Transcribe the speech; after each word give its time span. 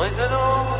Maintenant 0.00 0.79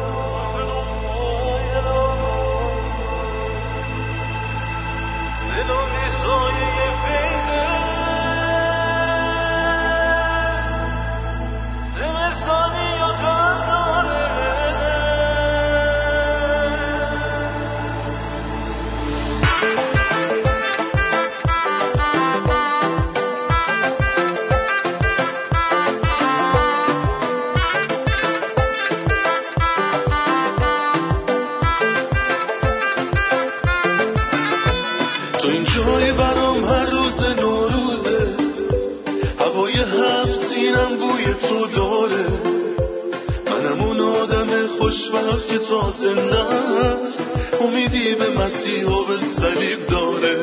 خوشبخت 45.00 45.48
که 45.48 45.59
تا 45.59 45.91
زنده 45.91 46.41
است. 46.41 47.22
امیدی 47.61 48.14
به 48.14 48.31
مسیح 48.31 48.86
و 48.86 49.05
به 49.05 49.19
صلیب 49.19 49.86
داره. 49.91 50.36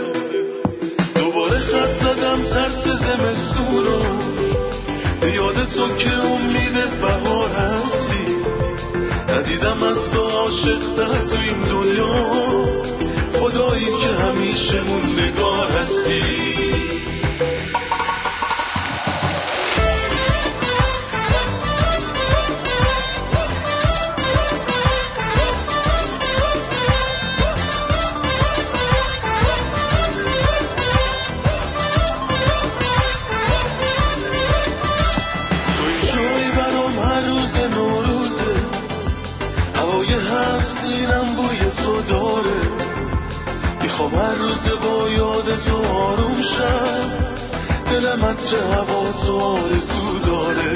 دوباره 1.15 1.57
خط 1.57 1.89
زدم 1.89 2.41
ترس 2.41 2.83
زمستون 2.83 3.85
رو. 3.85 4.01
به 5.21 5.31
یاد 5.31 5.55
تو 5.75 5.95
که 5.95 6.13
امید 6.13 6.99
بهار 7.01 7.49
هستی. 7.49 8.35
ندیدم 9.29 9.83
از 9.83 10.11
تو 10.11 10.21
عاشق 10.21 10.79
تر 10.95 11.21
تو 11.29 11.35
این 11.41 11.63
دنیا. 11.63 12.25
خدایی 13.39 13.85
که 13.85 14.07
همیشه 14.07 14.81
موندگار 14.81 15.71
هستی. 15.71 16.96
من 48.21 48.35
چه 48.35 48.57
هوا 48.73 49.11
تو 49.25 49.39
آرزو 49.39 50.19
داره؟ 50.25 50.73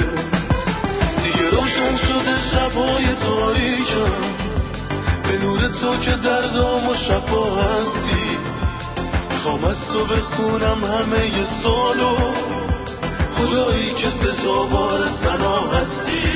دیگه 1.24 1.50
روشن 1.50 1.96
شده 1.96 2.36
شبای 2.52 3.04
تاریکم 3.24 4.22
به 5.22 5.38
نور 5.38 5.68
تو 5.68 5.96
که 5.96 6.10
دردام 6.10 6.88
و 6.88 6.94
شفا 6.94 7.44
هستی. 7.54 8.38
می‌خوام 9.30 9.64
از 9.64 9.88
تو 9.88 10.04
بخونم 10.04 10.84
همه 10.84 11.26
ی 11.26 11.44
سالو 11.62 12.16
خدایی 13.36 13.94
که 13.94 14.08
سزاوار 14.10 15.08
سنا 15.22 15.60
هستی. 15.60 16.31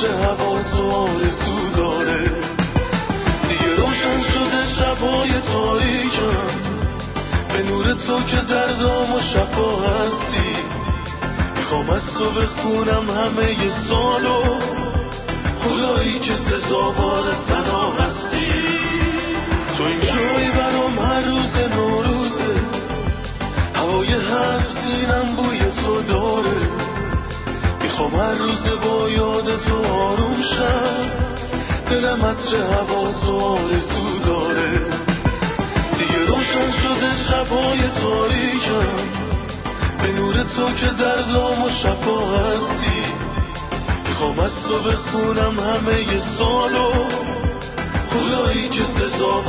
چه 0.00 0.12
هوا 0.12 0.62
تو 0.62 0.90
آرزو 0.90 1.58
دیگه 3.48 3.74
روشن 3.76 4.20
شده 4.32 4.66
شبای 4.78 5.30
تاریکم. 5.52 6.48
به 7.52 7.62
نورت 7.62 8.06
تو 8.06 8.22
که 8.22 8.36
دردام 8.36 9.14
و 9.14 9.20
شفا 9.20 9.76
هستی. 9.76 10.50
می‌خوام 11.56 11.90
از 11.90 12.14
تو 12.14 12.30
همه 13.10 13.52
ی 13.52 13.70
سالو. 13.88 14.42
خدایی 15.64 16.18
که 16.18 16.34
سزاوار 16.34 17.24
سنا 17.48 17.90
هستی. 17.90 18.52
تو 19.76 19.84
این 19.84 20.00
جایی 20.00 20.50
برام 20.50 20.98
هر 20.98 21.20
روز 21.20 21.76
نوروزه. 21.76 22.60
هوای 23.74 24.08
هر 24.08 24.64
سینم 24.64 25.36
بوی 25.36 25.58
تو 25.58 26.02
داره. 26.02 26.60
می‌خوام 27.82 28.14
هر 28.14 28.34
روز 28.34 28.62
با 28.84 29.10
یاد 29.10 29.58
آروم 30.08 30.42
شد 30.42 31.08
دلم 31.90 32.24
از 32.24 32.50
چه 32.50 32.56
هوا 32.56 33.02
و 33.02 33.12
تو 33.92 34.18
داره. 34.26 34.70
دیگه 35.98 36.18
روشن 36.26 36.70
شده 36.82 37.10
شبای 37.28 37.78
تاریکم 38.00 38.98
به 40.02 40.12
نور 40.12 40.34
تو 40.34 40.72
که 40.72 40.86
در 40.86 41.22
دام 41.32 41.62
و 41.62 41.68
شفا 41.70 42.20
هستی. 42.36 43.02
می‌خوام 44.08 44.38
از 44.38 44.52
تو 44.62 44.78
بخونم 44.78 45.60
همه 45.60 46.00
ی 46.00 46.20
سالو. 46.38 46.92
خدایی 48.10 48.68
که 48.68 48.84
سزا 48.84 49.40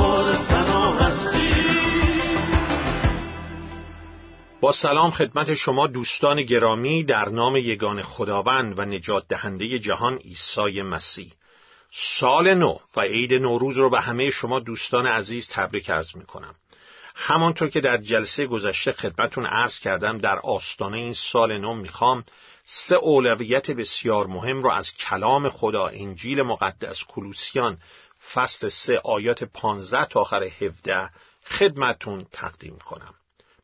سلام 4.68 5.10
خدمت 5.10 5.54
شما 5.54 5.86
دوستان 5.86 6.42
گرامی 6.42 7.04
در 7.04 7.28
نام 7.28 7.56
یگان 7.56 8.02
خداوند 8.02 8.78
و 8.78 8.84
نجات 8.84 9.28
دهنده 9.28 9.78
جهان 9.78 10.16
عیسی 10.16 10.82
مسیح. 10.82 11.32
سال 11.92 12.54
نو 12.54 12.78
و 12.96 13.00
عید 13.00 13.34
نوروز 13.34 13.78
رو 13.78 13.90
به 13.90 14.00
همه 14.00 14.30
شما 14.30 14.60
دوستان 14.60 15.06
عزیز 15.06 15.48
تبریک 15.48 15.90
عرض 15.90 16.16
می 16.16 16.24
کنم 16.24 16.54
همانطور 17.14 17.68
که 17.68 17.80
در 17.80 17.96
جلسه 17.96 18.46
گذشته 18.46 18.92
خدمتون 18.92 19.46
عرض 19.46 19.78
کردم 19.78 20.18
در 20.18 20.38
آستانه 20.38 20.96
این 20.96 21.14
سال 21.14 21.58
نو 21.58 21.74
می‌خوام 21.74 22.24
سه 22.64 22.94
اولویت 22.94 23.70
بسیار 23.70 24.26
مهم 24.26 24.62
رو 24.62 24.70
از 24.70 24.94
کلام 24.94 25.48
خدا 25.48 25.86
انجیل 25.86 26.42
مقدس 26.42 27.04
کلوسیان 27.08 27.78
فصل 28.34 28.68
سه 28.68 29.00
آیات 29.04 29.44
15 29.44 30.04
تا 30.04 30.20
آخر 30.20 30.42
17 30.42 31.10
خدمتون 31.46 32.26
تقدیم 32.32 32.78
کنم. 32.78 33.14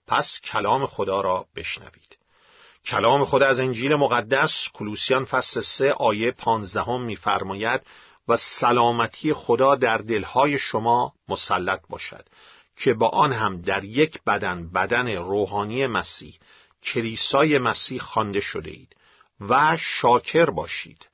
پس 0.06 0.40
کلام 0.40 0.86
خدا 0.86 1.20
را 1.20 1.46
بشنوید. 1.56 2.16
کلام 2.84 3.24
خدا 3.24 3.46
از 3.46 3.60
انجیل 3.60 3.94
مقدس 3.94 4.68
کلوسیان 4.74 5.24
فصل 5.24 5.60
سه 5.60 5.92
آیه 5.92 6.30
پانزدهم 6.30 7.02
میفرماید 7.02 7.80
و 8.28 8.36
سلامتی 8.36 9.32
خدا 9.32 9.74
در 9.74 9.98
دلهای 9.98 10.58
شما 10.58 11.12
مسلط 11.28 11.80
باشد 11.88 12.26
که 12.76 12.94
با 12.94 13.08
آن 13.08 13.32
هم 13.32 13.60
در 13.60 13.84
یک 13.84 14.22
بدن 14.26 14.68
بدن 14.68 15.16
روحانی 15.16 15.86
مسیح 15.86 16.38
کلیسای 16.82 17.58
مسیح 17.58 18.00
خوانده 18.00 18.40
شده 18.40 18.70
اید 18.70 18.96
و 19.40 19.76
شاکر 19.80 20.46
باشید. 20.46 21.08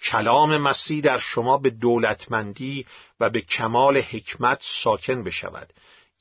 کلام 0.00 0.56
مسیح 0.56 1.00
در 1.00 1.18
شما 1.18 1.58
به 1.58 1.70
دولتمندی 1.70 2.86
و 3.20 3.30
به 3.30 3.40
کمال 3.40 3.96
حکمت 3.96 4.58
ساکن 4.62 5.24
بشود. 5.24 5.72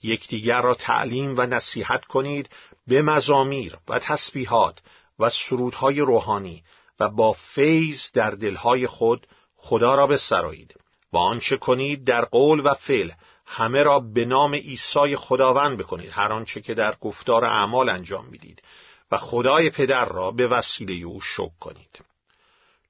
یکدیگر 0.04 0.62
را 0.62 0.76
تعلیم 0.76 1.36
و 1.38 1.42
نصیحت 1.42 2.06
کنید 2.06 2.50
به 2.88 3.02
مزامیر 3.02 3.78
و 3.88 4.00
تسبیحات 4.00 4.80
و 5.20 5.30
سرودهای 5.30 6.00
روحانی 6.00 6.64
و 7.00 7.10
با 7.10 7.34
فیض 7.34 8.12
در 8.14 8.32
دلهای 8.32 8.88
خود 8.88 9.28
خدا 9.56 9.96
را 9.96 10.08
بسرایید 10.08 10.76
و 11.14 11.18
آنچه 11.18 11.58
کنید 11.58 12.04
در 12.04 12.26
قول 12.26 12.62
و 12.66 12.74
فعل 12.74 13.12
همه 13.46 13.84
را 13.84 14.00
به 14.00 14.26
نام 14.26 14.56
عیسی 14.56 15.16
خداوند 15.16 15.78
بکنید 15.78 16.12
هر 16.12 16.32
آنچه 16.32 16.62
که 16.62 16.74
در 16.74 16.96
گفتار 16.96 17.46
اعمال 17.46 17.90
انجام 17.90 18.26
می‌دید 18.26 18.64
و 19.12 19.18
خدای 19.18 19.70
پدر 19.70 20.06
را 20.06 20.32
به 20.32 20.48
وسیله 20.48 21.06
او 21.06 21.22
شکر 21.22 21.60
کنید. 21.60 22.00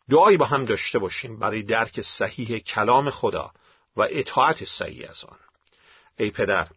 دعایی 0.09 0.37
با 0.37 0.45
هم 0.45 0.65
داشته 0.65 0.99
باشیم 0.99 1.39
برای 1.39 1.63
درک 1.63 2.01
صحیح 2.01 2.59
کلام 2.59 3.09
خدا 3.09 3.51
و 3.97 4.07
اطاعت 4.09 4.63
صحیح 4.63 5.09
از 5.09 5.23
آن. 5.23 5.37
ای 6.17 6.31
پدر 6.31 6.67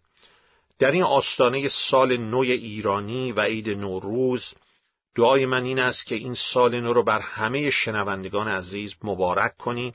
در 0.79 0.91
این 0.91 1.03
آستانه 1.03 1.69
سال 1.69 2.17
نو 2.17 2.38
ایرانی 2.38 3.32
و 3.32 3.41
عید 3.41 3.69
نوروز 3.69 4.55
دعای 5.15 5.47
من 5.47 5.65
این 5.65 5.79
است 5.79 6.06
که 6.06 6.15
این 6.15 6.35
سال 6.35 6.81
نو 6.81 6.93
رو 6.93 7.03
بر 7.03 7.21
همه 7.21 7.71
شنوندگان 7.71 8.49
عزیز 8.49 8.94
مبارک 9.03 9.56
کنی 9.56 9.94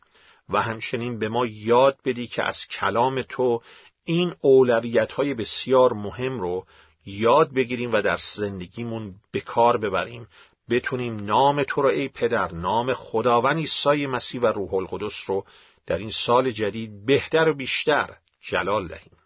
و 0.50 0.62
همچنین 0.62 1.20
به 1.20 1.30
ما 1.30 1.46
یاد 1.46 2.00
بدی 2.06 2.28
که 2.28 2.44
از 2.44 2.68
کلام 2.68 3.22
تو 3.22 3.62
این 4.04 4.36
اولویت 4.42 5.12
های 5.12 5.34
بسیار 5.34 5.94
مهم 5.94 6.40
رو 6.40 6.66
یاد 7.06 7.54
بگیریم 7.54 7.92
و 7.94 8.02
در 8.02 8.18
زندگیمون 8.36 9.16
به 9.32 9.42
کار 9.42 9.78
ببریم. 9.78 10.28
بتونیم 10.70 11.26
نام 11.26 11.64
تو 11.64 11.82
رو 11.82 11.90
ای 11.90 12.08
پدر 12.08 12.52
نام 12.52 12.94
خداوند 12.94 13.58
عیسی 13.58 14.06
مسیح 14.06 14.42
و 14.42 14.48
روح 14.48 14.74
القدس 14.74 15.24
رو 15.28 15.46
در 15.86 15.98
این 15.98 16.12
سال 16.12 16.52
جدید 16.52 17.06
بهتر 17.06 17.50
و 17.50 17.54
بیشتر 17.54 18.10
جلال 18.42 18.88
دهیم. 18.88 19.19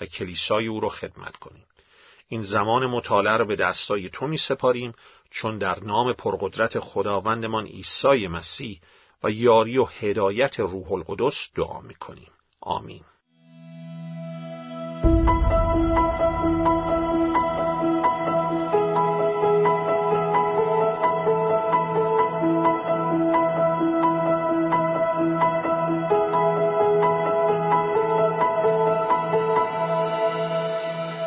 و 0.00 0.06
کلیسای 0.06 0.66
او 0.66 0.80
را 0.80 0.88
خدمت 0.88 1.36
کنیم. 1.36 1.64
این 2.28 2.42
زمان 2.42 2.86
مطالعه 2.86 3.36
را 3.36 3.44
به 3.44 3.56
دستای 3.56 4.08
تو 4.08 4.26
می 4.26 4.38
سپاریم 4.38 4.94
چون 5.30 5.58
در 5.58 5.84
نام 5.84 6.12
پرقدرت 6.12 6.80
خداوندمان 6.80 7.66
عیسی 7.66 8.28
مسیح 8.28 8.80
و 9.22 9.30
یاری 9.30 9.78
و 9.78 9.84
هدایت 9.84 10.60
روح 10.60 10.92
القدس 10.92 11.48
دعا 11.54 11.80
می 11.80 11.94
کنیم 11.94 12.30
آمین. 12.60 13.04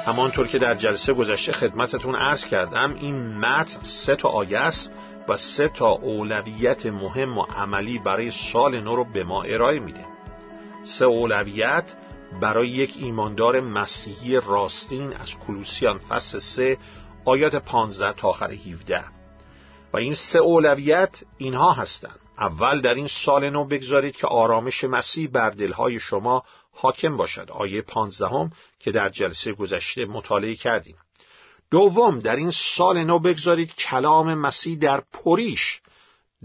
همانطور 0.09 0.47
که 0.47 0.59
در 0.59 0.75
جلسه 0.75 1.13
گذشته 1.13 1.51
خدمتتون 1.51 2.15
عرض 2.15 2.45
کردم 2.45 2.93
این 2.93 3.37
متن 3.37 3.81
سه 3.81 4.15
تا 4.15 4.29
آیه 4.29 4.59
است 4.59 4.91
و 5.27 5.37
سه 5.37 5.67
تا 5.67 5.89
اولویت 5.89 6.85
مهم 6.85 7.37
و 7.37 7.41
عملی 7.41 7.99
برای 7.99 8.31
سال 8.31 8.79
نو 8.81 8.95
رو 8.95 9.03
به 9.03 9.23
ما 9.23 9.43
ارائه 9.43 9.79
میده. 9.79 10.05
سه 10.83 11.05
اولویت 11.05 11.93
برای 12.41 12.69
یک 12.69 12.95
ایماندار 12.99 13.61
مسیحی 13.61 14.35
راستین 14.35 15.13
از 15.13 15.35
کلوسیان 15.47 15.97
فصل 15.97 16.39
سه 16.39 16.77
آیات 17.25 17.55
15 17.55 18.13
تا 18.13 18.27
آخر 18.27 18.51
17 18.51 19.03
و 19.93 19.97
این 19.97 20.13
سه 20.13 20.39
اولویت 20.39 21.23
اینها 21.37 21.73
هستند. 21.73 22.19
اول 22.39 22.81
در 22.81 22.93
این 22.93 23.07
سال 23.07 23.49
نو 23.49 23.65
بگذارید 23.65 24.15
که 24.15 24.27
آرامش 24.27 24.83
مسیح 24.83 25.29
بر 25.31 25.49
دلهای 25.49 25.99
شما 25.99 26.43
حاکم 26.81 27.17
باشد. 27.17 27.51
آیه 27.51 27.81
پانزدهم 27.81 28.51
که 28.79 28.91
در 28.91 29.09
جلسه 29.09 29.53
گذشته 29.53 30.05
مطالعه 30.05 30.55
کردیم. 30.55 30.97
دوم 31.71 32.19
در 32.19 32.35
این 32.35 32.51
سال 32.51 33.03
نو 33.03 33.19
بگذارید 33.19 33.75
کلام 33.75 34.33
مسیح 34.33 34.77
در 34.77 35.03
پریش 35.13 35.81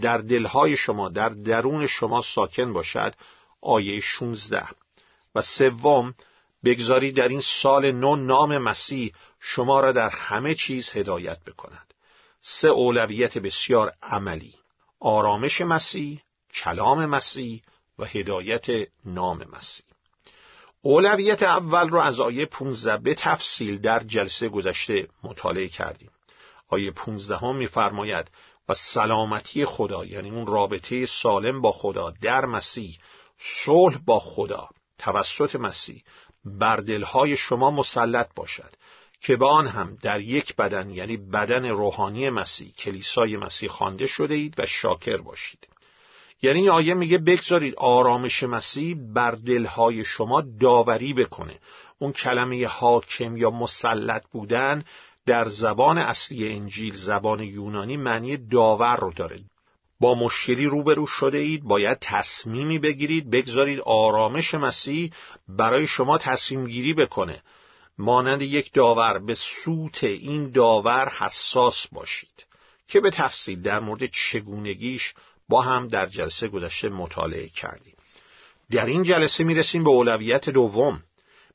در 0.01 0.19
دلهای 0.19 0.77
شما 0.77 1.09
در 1.09 1.29
درون 1.29 1.87
شما 1.87 2.23
ساکن 2.23 2.73
باشد. 2.73 3.15
آیه 3.63 4.01
16 4.01 4.67
و 5.35 5.43
سوم 5.43 6.15
بگذارید 6.65 7.17
در 7.17 7.29
این 7.29 7.41
سال 7.41 7.93
نو 7.93 8.17
نام 8.17 8.59
مسیح 8.59 9.13
شما 9.41 9.81
را 9.81 9.93
در 9.93 10.09
همه 10.09 10.55
چیز 10.55 10.91
هدایت 10.91 11.45
بکند. 11.45 11.95
سه 12.41 12.69
اولویت 12.69 13.39
بسیار 13.39 13.93
عملی. 14.03 14.55
آرامش 15.01 15.61
مسیح 15.61 16.23
کلام 16.55 17.07
مسیح 17.07 17.63
و 17.99 18.05
هدایت 18.05 18.67
نام 19.05 19.45
مسیح. 19.53 19.94
اولویت 20.87 21.43
اول 21.43 21.89
رو 21.89 21.99
از 21.99 22.21
آیه 22.21 22.47
15 22.47 22.97
به 22.97 23.15
تفصیل 23.15 23.79
در 23.79 24.01
جلسه 24.01 24.49
گذشته 24.49 25.09
مطالعه 25.23 25.69
کردیم. 25.69 26.11
آیه 26.69 26.91
15 26.91 27.37
هم 27.37 27.57
میفرماید 27.57 28.31
و 28.69 28.75
سلامتی 28.75 29.65
خدا 29.65 30.05
یعنی 30.05 30.31
اون 30.31 30.47
رابطه 30.47 31.07
سالم 31.07 31.61
با 31.61 31.73
خدا 31.73 32.11
در 32.11 32.45
مسیح 32.45 32.99
صلح 33.39 33.99
با 33.99 34.21
خدا 34.21 34.69
توسط 34.99 35.57
مسیح 35.57 36.03
بر 36.45 36.77
دلهای 36.77 37.37
شما 37.37 37.71
مسلط 37.71 38.29
باشد 38.37 38.75
که 39.21 39.37
به 39.37 39.47
آن 39.47 39.67
هم 39.67 39.99
در 40.03 40.21
یک 40.21 40.57
بدن 40.57 40.91
یعنی 40.91 41.17
بدن 41.17 41.69
روحانی 41.69 42.31
مسیح 42.31 42.73
کلیسای 42.79 43.37
مسیح 43.37 43.69
خوانده 43.69 44.07
شده 44.07 44.35
اید 44.35 44.55
و 44.59 44.67
شاکر 44.67 45.17
باشید 45.17 45.69
یعنی 46.45 46.59
این 46.59 46.71
آیه 46.71 46.95
میگه 46.95 47.19
بگذارید 47.19 47.75
آرامش 47.77 48.43
مسیح 48.43 48.97
بر 49.15 49.31
دلهای 49.31 50.05
شما 50.05 50.43
داوری 50.61 51.13
بکنه. 51.13 51.59
اون 51.99 52.13
کلمه 52.13 52.67
حاکم 52.67 53.37
یا 53.37 53.51
مسلط 53.51 54.23
بودن 54.33 54.85
در 55.27 55.49
زبان 55.49 55.99
اصلی 55.99 56.53
انجیل 56.53 56.95
زبان 56.95 57.41
یونانی 57.41 57.97
معنی 57.97 58.37
داور 58.37 58.97
رو 58.97 59.13
داره. 59.13 59.41
با 60.01 60.15
مشکلی 60.15 60.67
روبرو 60.67 61.07
شده 61.07 61.39
اید 61.39 61.63
باید 61.63 61.99
تصمیمی 62.01 62.79
بگیرید 62.79 63.31
بگذارید 63.31 63.81
آرامش 63.81 64.55
مسیح 64.55 65.13
برای 65.49 65.87
شما 65.87 66.19
تصمیم 66.19 66.67
گیری 66.67 66.95
بکنه. 66.95 67.43
مانند 67.99 68.43
یک 68.43 68.73
داور 68.73 69.19
به 69.19 69.35
سوت 69.35 70.05
این 70.05 70.51
داور 70.51 71.09
حساس 71.09 71.87
باشید. 71.93 72.47
که 72.89 73.01
به 73.01 73.11
تفصیل 73.11 73.63
در 73.63 73.81
مورد 73.81 74.07
چگونگیش 74.07 75.15
با 75.49 75.63
هم 75.63 75.89
در 75.89 76.07
جلسه 76.07 76.49
گذشته 76.49 76.89
مطالعه 76.89 77.49
کردیم. 77.49 77.97
در 78.71 78.87
این 78.87 79.03
جلسه 79.03 79.45
می‌رسیم 79.45 79.85
به 79.85 79.91
اولویت 79.91 80.51
دوم. 80.51 81.03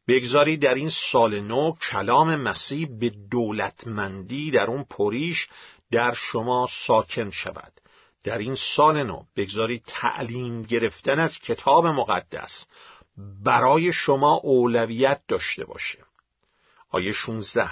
بگذارید 0.07 0.61
در 0.61 0.73
این 0.73 0.89
سال 0.89 1.39
نو 1.39 1.71
کلام 1.91 2.35
مسیح 2.35 2.87
به 2.99 3.11
دولتمندی 3.31 4.51
در 4.51 4.67
اون 4.67 4.83
پریش 4.83 5.47
در 5.91 6.13
شما 6.13 6.67
ساکن 6.87 7.31
شود. 7.31 7.73
در 8.23 8.37
این 8.37 8.55
سال 8.55 9.03
نو 9.03 9.23
بگذارید 9.35 9.83
تعلیم 9.87 10.63
گرفتن 10.63 11.19
از 11.19 11.39
کتاب 11.39 11.87
مقدس 11.87 12.65
برای 13.43 13.93
شما 13.93 14.33
اولویت 14.33 15.21
داشته 15.27 15.65
باشه. 15.65 15.99
آیه 16.89 17.13
16 17.13 17.69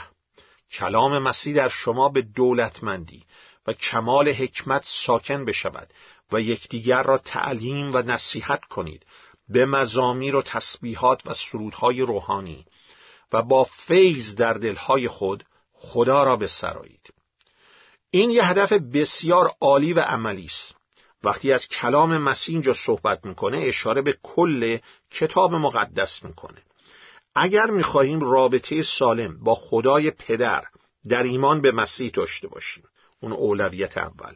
کلام 0.71 1.19
مسیح 1.19 1.55
در 1.55 1.69
شما 1.69 2.09
به 2.09 2.21
دولتمندی. 2.21 3.25
و 3.67 3.73
کمال 3.73 4.29
حکمت 4.29 4.81
ساکن 4.85 5.45
بشود 5.45 5.93
و 6.31 6.41
یکدیگر 6.41 7.03
را 7.03 7.17
تعلیم 7.17 7.91
و 7.93 8.01
نصیحت 8.01 8.65
کنید. 8.65 9.05
به 9.49 9.65
مزامیر 9.65 10.35
و 10.35 10.41
تسبیحات 10.41 11.21
و 11.27 11.33
سرودهای 11.33 12.01
روحانی 12.01 12.65
و 13.33 13.41
با 13.41 13.63
فیض 13.63 14.35
در 14.35 14.53
دلهای 14.53 15.07
خود 15.07 15.45
خدا 15.73 16.23
را 16.23 16.35
بسرایید. 16.35 17.13
این 18.11 18.29
یه 18.29 18.45
هدف 18.45 18.73
بسیار 18.73 19.55
عالی 19.61 19.93
و 19.93 19.99
عملی 19.99 20.45
است. 20.45 20.75
وقتی 21.23 21.53
از 21.53 21.67
کلام 21.67 22.17
مسیح 22.17 22.55
اینجا 22.55 22.73
صحبت 22.73 23.25
می‌کنه 23.25 23.57
اشاره 23.57 24.01
به 24.01 24.17
کل 24.23 24.77
کتاب 25.11 25.53
مقدس 25.53 26.23
می‌کنه. 26.23 26.61
اگر 27.35 27.69
می‌خواهیم 27.69 28.19
رابطه 28.19 28.83
سالم 28.83 29.43
با 29.43 29.55
خدای 29.55 30.11
پدر 30.11 30.63
در 31.09 31.23
ایمان 31.23 31.61
به 31.61 31.71
مسیح 31.71 32.11
داشته 32.13 32.47
باشیم 32.47 32.83
اون 33.21 33.31
اولویت 33.31 33.97
اول. 33.97 34.33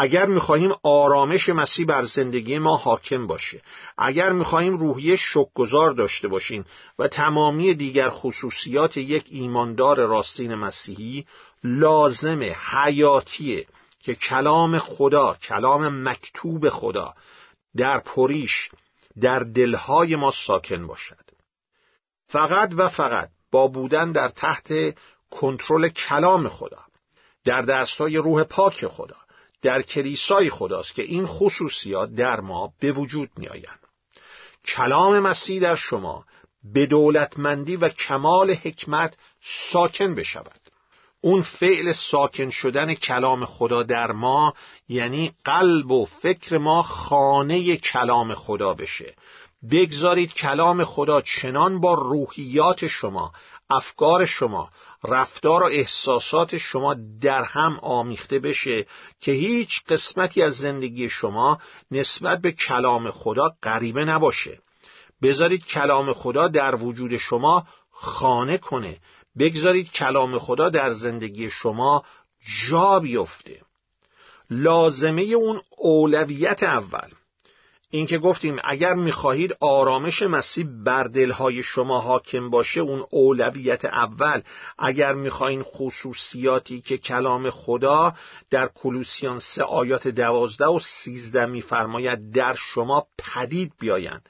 اگر 0.00 0.26
می‌خواهیم 0.26 0.72
آرامش 0.82 1.48
مسیح 1.48 1.86
بر 1.86 2.04
زندگی 2.04 2.58
ما 2.58 2.76
حاکم 2.76 3.26
باشه 3.26 3.62
اگر 3.98 4.32
می‌خواهیم 4.32 4.76
روحیه 4.76 5.16
شکگذار 5.16 5.90
داشته 5.90 6.28
باشیم 6.28 6.64
و 6.98 7.08
تمامی 7.08 7.74
دیگر 7.74 8.10
خصوصیات 8.10 8.96
یک 8.96 9.24
ایماندار 9.30 10.06
راستین 10.06 10.54
مسیحی 10.54 11.26
لازم 11.64 12.40
حیاتیه 12.70 13.66
که 14.02 14.14
کلام 14.14 14.78
خدا 14.78 15.36
کلام 15.42 16.08
مکتوب 16.08 16.68
خدا 16.68 17.14
در 17.76 17.98
پریش 17.98 18.70
در 19.20 19.38
دلهای 19.38 20.16
ما 20.16 20.32
ساکن 20.46 20.86
باشد. 20.86 21.30
فقط 22.26 22.70
و 22.76 22.88
فقط 22.88 23.30
با 23.50 23.66
بودن 23.66 24.12
در 24.12 24.28
تحت 24.28 24.68
کنترل 25.30 25.88
کلام 25.88 26.48
خدا. 26.48 26.87
در 27.48 27.62
دستای 27.62 28.16
روح 28.16 28.42
پاک 28.42 28.86
خدا 28.86 29.16
در 29.62 29.82
کلیسای 29.82 30.50
خداست 30.50 30.94
که 30.94 31.02
این 31.02 31.26
خصوصیات 31.26 32.10
در 32.10 32.40
ما 32.40 32.72
به 32.80 32.92
وجود 32.92 33.30
می 33.36 33.48
آیند. 33.48 33.78
کلام 34.64 35.18
مسیح 35.18 35.60
در 35.60 35.74
شما 35.74 36.24
به 36.64 36.86
دولتمندی 36.86 37.76
و 37.76 37.88
کمال 37.88 38.50
حکمت 38.50 39.16
ساکن 39.72 40.14
بشود 40.14 40.60
اون 41.20 41.42
فعل 41.42 41.92
ساکن 41.92 42.50
شدن 42.50 42.94
کلام 42.94 43.44
خدا 43.44 43.82
در 43.82 44.12
ما 44.12 44.54
یعنی 44.88 45.32
قلب 45.44 45.90
و 45.90 46.04
فکر 46.04 46.58
ما 46.58 46.82
خانه 46.82 47.76
کلام 47.76 48.34
خدا 48.34 48.74
بشه 48.74 49.14
بگذارید 49.70 50.32
کلام 50.32 50.84
خدا 50.84 51.20
چنان 51.20 51.80
با 51.80 51.94
روحیات 51.94 52.86
شما 52.86 53.32
افکار 53.70 54.26
شما 54.26 54.70
رفتار 55.04 55.62
و 55.62 55.66
احساسات 55.66 56.58
شما 56.58 56.96
در 57.20 57.42
هم 57.42 57.78
آمیخته 57.82 58.38
بشه 58.38 58.86
که 59.20 59.32
هیچ 59.32 59.80
قسمتی 59.88 60.42
از 60.42 60.56
زندگی 60.56 61.08
شما 61.08 61.58
نسبت 61.90 62.40
به 62.40 62.52
کلام 62.52 63.10
خدا 63.10 63.56
غریبه 63.62 64.04
نباشه. 64.04 64.58
بذارید 65.22 65.64
کلام 65.64 66.12
خدا 66.12 66.48
در 66.48 66.74
وجود 66.74 67.16
شما 67.16 67.66
خانه 67.90 68.58
کنه. 68.58 68.98
بگذارید 69.38 69.90
کلام 69.90 70.38
خدا 70.38 70.68
در 70.68 70.92
زندگی 70.92 71.50
شما 71.50 72.04
جا 72.68 73.00
بیفته. 73.00 73.62
لازمه 74.50 75.22
اون 75.22 75.60
اولویت 75.76 76.62
اول. 76.62 77.08
اینکه 77.90 78.18
گفتیم 78.18 78.56
اگر 78.64 78.94
می‌خواهید 78.94 79.56
آرامش 79.60 80.22
مسیح 80.22 80.66
بر 80.84 81.04
دلهای 81.04 81.62
شما 81.62 82.00
حاکم 82.00 82.50
باشه 82.50 82.80
اون 82.80 83.06
اولویت 83.10 83.84
اول. 83.84 84.42
اگر 84.78 85.14
می‌خواهید 85.14 85.62
خصوصیاتی 85.62 86.80
که 86.80 86.98
کلام 86.98 87.50
خدا 87.50 88.14
در 88.50 88.70
کلوسیان 88.74 89.38
سه 89.38 89.62
آیات 89.62 90.08
دوازده 90.08 90.66
و 90.66 90.78
سیزده 90.82 91.46
میفرماید 91.46 92.30
در 92.32 92.54
شما 92.54 93.06
پدید 93.18 93.72
بیایند. 93.80 94.28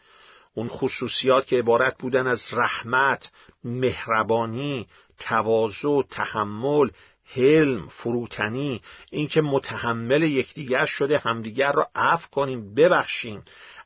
اون 0.55 0.69
خصوصیات 0.69 1.47
که 1.47 1.59
عبارت 1.59 1.99
بودن 1.99 2.27
از 2.27 2.49
رحمت، 2.53 3.31
مهربانی، 3.65 4.87
تواضع، 5.19 6.03
تحمل، 6.11 6.91
حلم، 7.35 7.89
فروتنی 7.89 8.83
اینکه 9.11 9.41
متحمل 9.41 10.23
یکدیگر 10.23 10.87
شده 10.87 11.19
همدیگر 11.19 11.73
را 11.73 11.91
عفو 11.95 12.29
کنیم 12.31 12.75
ببخشیم. 12.75 13.43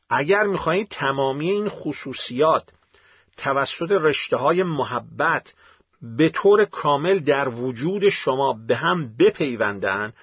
اگر 0.09 0.43
می‌خواهید 0.43 0.87
تمامی 0.87 1.51
این 1.51 1.69
خصوصیات 1.69 2.69
توسط 3.37 3.91
رشته 3.91 4.37
های 4.37 4.63
محبت 4.63 5.53
به 6.01 6.29
طور 6.29 6.65
کامل 6.65 7.19
در 7.19 7.49
وجود 7.49 8.09
شما 8.09 8.53
به 8.67 8.75
هم 8.75 9.17
بپیوندن 9.17 10.13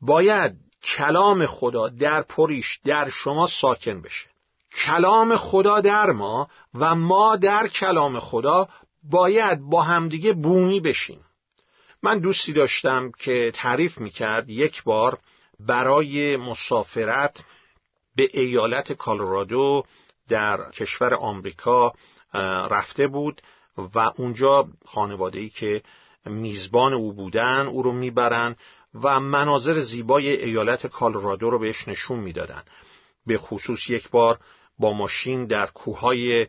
باید 0.00 0.56
کلام 0.82 1.46
خدا 1.46 1.88
در 1.88 2.22
پریش 2.22 2.80
در 2.84 3.10
شما 3.10 3.46
ساکن 3.46 4.02
بشه. 4.02 4.30
کلام 4.76 5.36
خدا 5.36 5.80
در 5.80 6.10
ما 6.10 6.48
و 6.74 6.94
ما 6.94 7.36
در 7.36 7.68
کلام 7.68 8.20
خدا 8.20 8.68
باید 9.02 9.60
با 9.60 9.82
همدیگه 9.82 10.32
بومی 10.32 10.80
بشیم. 10.80 11.20
من 12.02 12.18
دوستی 12.18 12.52
داشتم 12.52 13.12
که 13.18 13.52
تعریف 13.54 13.98
می‌کرد 13.98 14.50
یک 14.50 14.82
بار 14.82 15.18
برای 15.60 16.36
مسافرت 16.36 17.44
به 18.16 18.28
ایالت 18.32 18.92
کالرادو 18.92 19.82
در 20.28 20.70
کشور 20.70 21.14
آمریکا 21.14 21.92
رفته 22.70 23.06
بود 23.06 23.42
و 23.94 24.12
اونجا 24.16 24.68
خانواده‌ای 24.84 25.48
که 25.48 25.82
میزبان 26.26 26.92
او 26.92 27.12
بودن 27.12 27.66
او 27.66 27.82
رو 27.82 27.92
می‌برن 27.92 28.56
و 28.94 29.20
مناظر 29.20 29.80
زیبای 29.80 30.44
ایالت 30.44 30.86
کالرادو 30.86 31.50
رو 31.50 31.58
بهش 31.58 31.88
نشون 31.88 32.18
می‌دادن. 32.18 32.62
به 33.26 33.38
خصوص 33.38 33.90
یک 33.90 34.10
بار 34.10 34.38
با 34.78 34.92
ماشین 34.92 35.46
در 35.46 35.66
کوههای 35.66 36.46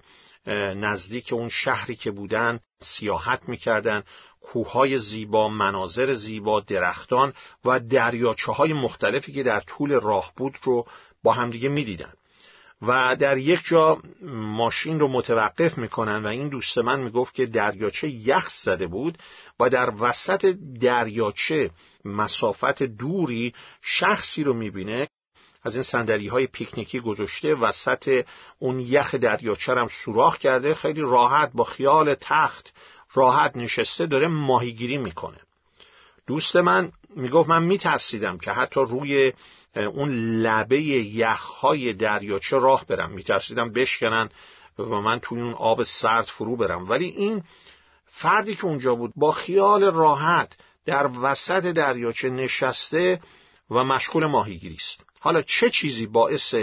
نزدیک 0.76 1.34
اون 1.34 1.50
شهری 1.50 1.96
که 1.96 2.12
بودن 2.12 2.60
سیاحت 2.80 3.50
می‌کردن 3.50 4.04
کوههای 4.42 5.00
زیبا، 5.00 5.50
مناظر 5.50 6.14
زیبا، 6.14 6.60
درختان 6.60 7.34
و 7.66 7.80
دریاچه 7.80 8.52
های 8.52 8.74
مختلفی 8.74 9.32
که 9.32 9.44
در 9.44 9.60
طول 9.60 10.00
راه 10.00 10.34
بود 10.36 10.58
رو 10.64 10.86
با 11.24 11.34
همدیگه 11.34 11.70
می‌دیدن. 11.70 12.14
و 12.82 13.16
در 13.16 13.38
یک 13.38 13.60
جا 13.64 14.02
ماشین 14.32 15.00
رو 15.00 15.08
متوقف 15.08 15.78
می‌کنن 15.78 16.24
و 16.24 16.28
این 16.28 16.50
دوست 16.50 16.78
من 16.78 17.00
می‌گفت 17.00 17.34
که 17.34 17.46
دریاچه 17.46 18.10
یخ 18.10 18.50
زده 18.50 18.88
بود 18.88 19.18
و 19.60 19.70
در 19.70 19.94
وسط 20.00 20.56
دریاچه 20.82 21.70
مسافت 22.06 22.84
دوری 22.84 23.54
شخصی 23.82 24.44
رو 24.44 24.54
می‌بینه. 24.54 25.08
از 25.64 25.76
این 25.76 25.84
سندلی 25.84 26.28
های 26.28 26.48
پیکنیکی 26.48 27.00
گذاشته 27.00 27.56
وسط 27.56 28.26
اون 28.60 28.80
یخ 28.80 29.16
دریاچه 29.16 29.76
هم 29.76 29.88
سوراخ 29.88 30.38
کرده. 30.38 30.74
خیلی 30.74 31.02
راحت 31.02 31.52
با 31.54 31.64
خیال 31.64 32.16
تخت 32.22 32.74
راحت 33.14 33.58
نشسته 33.58 34.06
داره 34.06 34.28
ماهیگیری 34.28 34.98
می‌کنه. 34.98 35.38
دوست 36.28 36.56
من 36.56 36.92
می‌گفت 37.16 37.50
من 37.50 37.64
میترسیدم 37.64 38.38
که 38.38 38.52
حتی 38.52 38.80
روی 38.80 39.34
اون 39.76 40.10
لبه 40.42 40.82
یخهای 40.82 41.94
دریاچه 41.94 42.58
راه 42.58 42.86
برم. 42.86 43.12
میترسیدم 43.12 43.72
بشکنن 43.72 44.30
و 44.80 45.02
من 45.02 45.20
توی 45.20 45.42
اون 45.42 45.54
آب 45.54 45.84
سرد 45.84 46.26
فرو 46.26 46.56
برم. 46.56 46.90
ولی 46.90 47.06
این 47.06 47.44
فردی 48.06 48.56
که 48.56 48.66
اونجا 48.66 48.96
بود 48.96 49.14
با 49.16 49.32
خیال 49.32 49.84
راحت 49.84 50.58
در 50.86 51.10
وسط 51.22 51.66
دریاچه 51.66 52.30
نشسته 52.30 53.22
و 53.70 53.84
مشغول 53.84 54.26
ماهیگیری 54.26 54.76
است. 54.76 55.04
حالا 55.20 55.42
چه 55.42 55.70
چیزی 55.70 56.06
باعث 56.06 56.56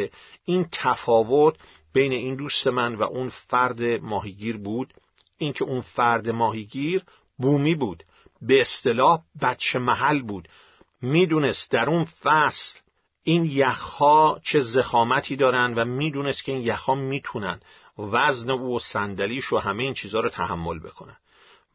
این 0.44 0.68
تفاوت 0.72 1.54
بین 1.92 2.12
این 2.12 2.34
دوست 2.34 2.66
من 2.66 2.94
و 2.94 3.02
اون 3.02 3.28
فرد 3.28 3.82
ماهیگیر 3.82 4.56
بود؟ 4.56 4.94
اینکه 5.38 5.64
اون 5.64 5.80
فرد 5.80 6.28
ماهیگیر 6.30 7.02
بومی 7.38 7.74
بود 7.74 8.04
به 8.42 8.60
اصطلاح 8.60 9.22
بچه 9.42 9.78
محل 9.78 10.22
بود. 10.22 10.48
می‌دونست 11.02 11.70
در 11.70 11.90
اون 11.90 12.04
فصل 12.04 12.78
این 13.22 13.44
یخها 13.44 14.40
چه 14.44 14.60
زخامتی 14.60 15.36
دارن 15.36 15.74
و 15.74 15.84
می‌دونست 15.84 16.44
که 16.44 16.52
این 16.52 16.62
یخها 16.62 16.94
می‌تونن 16.94 17.60
وزن 17.98 18.50
او 18.50 18.76
و 18.76 18.78
صندلیش 18.78 19.52
و 19.52 19.58
همه 19.58 19.82
این 19.82 19.94
چیزها 19.94 20.20
رو 20.20 20.28
تحمل 20.28 20.78
بکنن. 20.78 21.16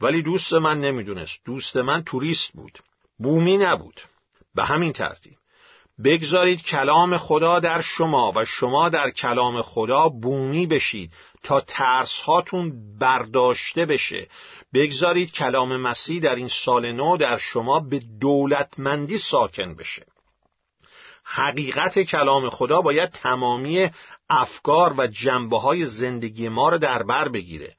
ولی 0.02 0.22
دوست 0.22 0.54
من 0.54 0.82
نمی‌دونست. 0.82 1.40
دوست 1.46 1.78
من 1.78 2.04
توریست 2.04 2.52
بود. 2.54 2.80
بومی 3.18 3.58
نبود. 3.58 4.02
به 4.56 4.64
همین 4.64 4.94
ترتیب. 4.94 5.38
بگذارید 6.04 6.62
کلام 6.62 7.18
خدا 7.18 7.60
در 7.60 7.82
شما 7.82 8.32
و 8.36 8.46
شما 8.46 8.90
در 8.90 9.10
کلام 9.10 9.62
خدا 9.62 10.10
بومی 10.10 10.68
بشید 10.68 11.14
تا 11.44 11.62
ترس 11.62 12.22
هاتون 12.22 12.98
برداشته 13.00 13.86
بشه. 13.86 14.28
بگذارید 14.74 15.32
کلام 15.32 15.78
مسیح 15.78 16.22
در 16.22 16.36
این 16.36 16.48
سال 16.48 16.92
نو 16.92 17.18
در 17.18 17.38
شما 17.38 17.80
به 17.80 18.02
دولتمندی 18.22 19.18
ساکن 19.18 19.76
بشه. 19.76 20.06
حقیقت 21.24 22.00
کلام 22.00 22.50
خدا 22.50 22.82
باید 22.82 23.10
تمامی 23.10 23.90
افکار 24.30 24.94
و 24.98 25.08
جنبه 25.08 25.60
های 25.60 25.86
زندگی 25.86 26.50
ما 26.50 26.70
رو 26.70 26.78
در 26.78 27.04
بر 27.04 27.28
بگیره. 27.28 27.76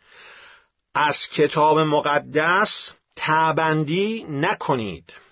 از 0.94 1.28
کتاب 1.28 1.78
مقدس 1.78 2.92
تابندی 3.16 4.26
نکنید. 4.28 5.23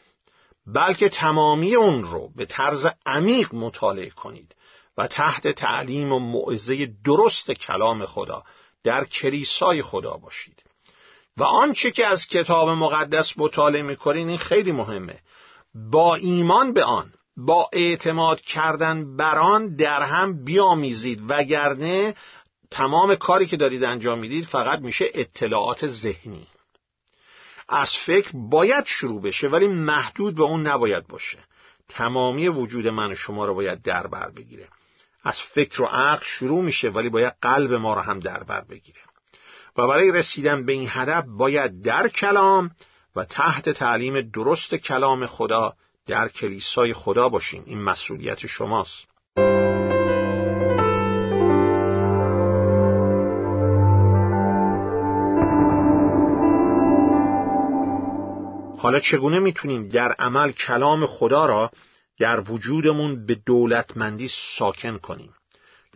بلکه 0.66 1.08
تمامی 1.08 1.74
اون 1.74 2.04
رو 2.04 2.30
به 2.36 2.44
طرز 2.44 2.86
عمیق 3.06 3.54
مطالعه 3.54 4.10
کنید 4.10 4.54
و 4.98 5.06
تحت 5.06 5.48
تعلیم 5.48 6.12
و 6.12 6.18
موعظه 6.18 6.86
درست 7.04 7.50
کلام 7.50 8.06
خدا 8.06 8.44
در 8.84 9.04
کلیسای 9.04 9.82
خدا 9.82 10.16
باشید. 10.16 10.62
و 11.36 11.44
آنچه 11.44 11.90
که 11.90 12.06
از 12.06 12.26
کتاب 12.26 12.68
مقدس 12.68 13.32
مطالعه 13.36 13.82
می‌کنید 13.82 14.28
این 14.28 14.38
خیلی 14.38 14.72
مهمه. 14.72 15.20
با 15.74 16.14
ایمان 16.14 16.72
به 16.72 16.84
آن 16.84 17.12
با 17.36 17.68
اعتماد 17.72 18.40
کردن 18.40 19.16
بر 19.16 19.38
آن 19.38 19.76
در 19.76 20.02
هم 20.02 20.44
بیامیزید 20.44 21.22
وگرنه 21.28 22.14
تمام 22.70 23.14
کاری 23.14 23.46
که 23.46 23.56
دارید 23.56 23.84
انجام 23.84 24.18
می‌دید 24.18 24.44
فقط 24.44 24.78
میشه 24.78 25.04
اطلاعات 25.14 25.86
ذهنی. 25.86 26.46
از 27.68 27.92
فکر 28.06 28.30
باید 28.34 28.86
شروع 28.86 29.22
بشه 29.22 29.48
ولی 29.48 29.68
محدود 29.68 30.34
به 30.34 30.42
اون 30.42 30.66
نباید 30.66 31.06
باشه. 31.06 31.38
تمامی 31.88 32.48
وجود 32.48 32.88
من 32.88 33.12
و 33.12 33.14
شما 33.14 33.46
رو 33.46 33.54
باید 33.54 33.82
در 33.82 34.06
بر 34.06 34.30
بگیره. 34.30 34.68
از 35.24 35.40
فکر 35.40 35.82
و 35.82 35.86
عقل 35.86 36.24
شروع 36.24 36.64
میشه 36.64 36.88
ولی 36.90 37.08
باید 37.08 37.34
قلب 37.42 37.72
ما 37.72 37.94
رو 37.94 38.00
هم 38.00 38.20
در 38.20 38.42
بر 38.42 38.60
بگیره. 38.60 39.00
و 39.76 39.86
برای 39.86 40.12
رسیدن 40.12 40.66
به 40.66 40.72
این 40.72 40.88
هدف 40.90 41.24
باید 41.26 41.82
در 41.82 42.08
کلام 42.08 42.70
و 43.16 43.24
تحت 43.24 43.68
تعلیم 43.68 44.20
درست 44.20 44.74
کلام 44.74 45.26
خدا 45.26 45.74
در 46.06 46.28
کلیسای 46.28 46.92
خدا 46.92 47.28
باشیم 47.28 47.62
این 47.66 47.82
مسئولیت 47.82 48.46
شماست. 48.46 49.06
حالا 58.82 59.00
چگونه 59.00 59.38
می‌تونیم 59.38 59.88
در 59.88 60.12
عمل 60.12 60.52
کلام 60.52 61.06
خدا 61.06 61.46
را 61.46 61.70
در 62.18 62.40
وجودمون 62.40 63.26
به 63.26 63.34
دولتمندی 63.34 64.28
ساکن 64.58 64.98
کنیم؟ 64.98 65.34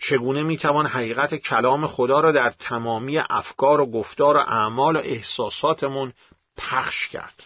چگونه 0.00 0.42
می‌توان 0.42 0.86
حقیقت 0.86 1.34
کلام 1.34 1.86
خدا 1.86 2.20
را 2.20 2.32
در 2.32 2.50
تمامی 2.50 3.18
افکار 3.18 3.80
و 3.80 3.86
گفتار 3.86 4.36
و 4.36 4.40
اعمال 4.40 4.96
و 4.96 4.98
احساساتمون 4.98 6.12
پخش 6.56 7.08
کرد؟ 7.08 7.42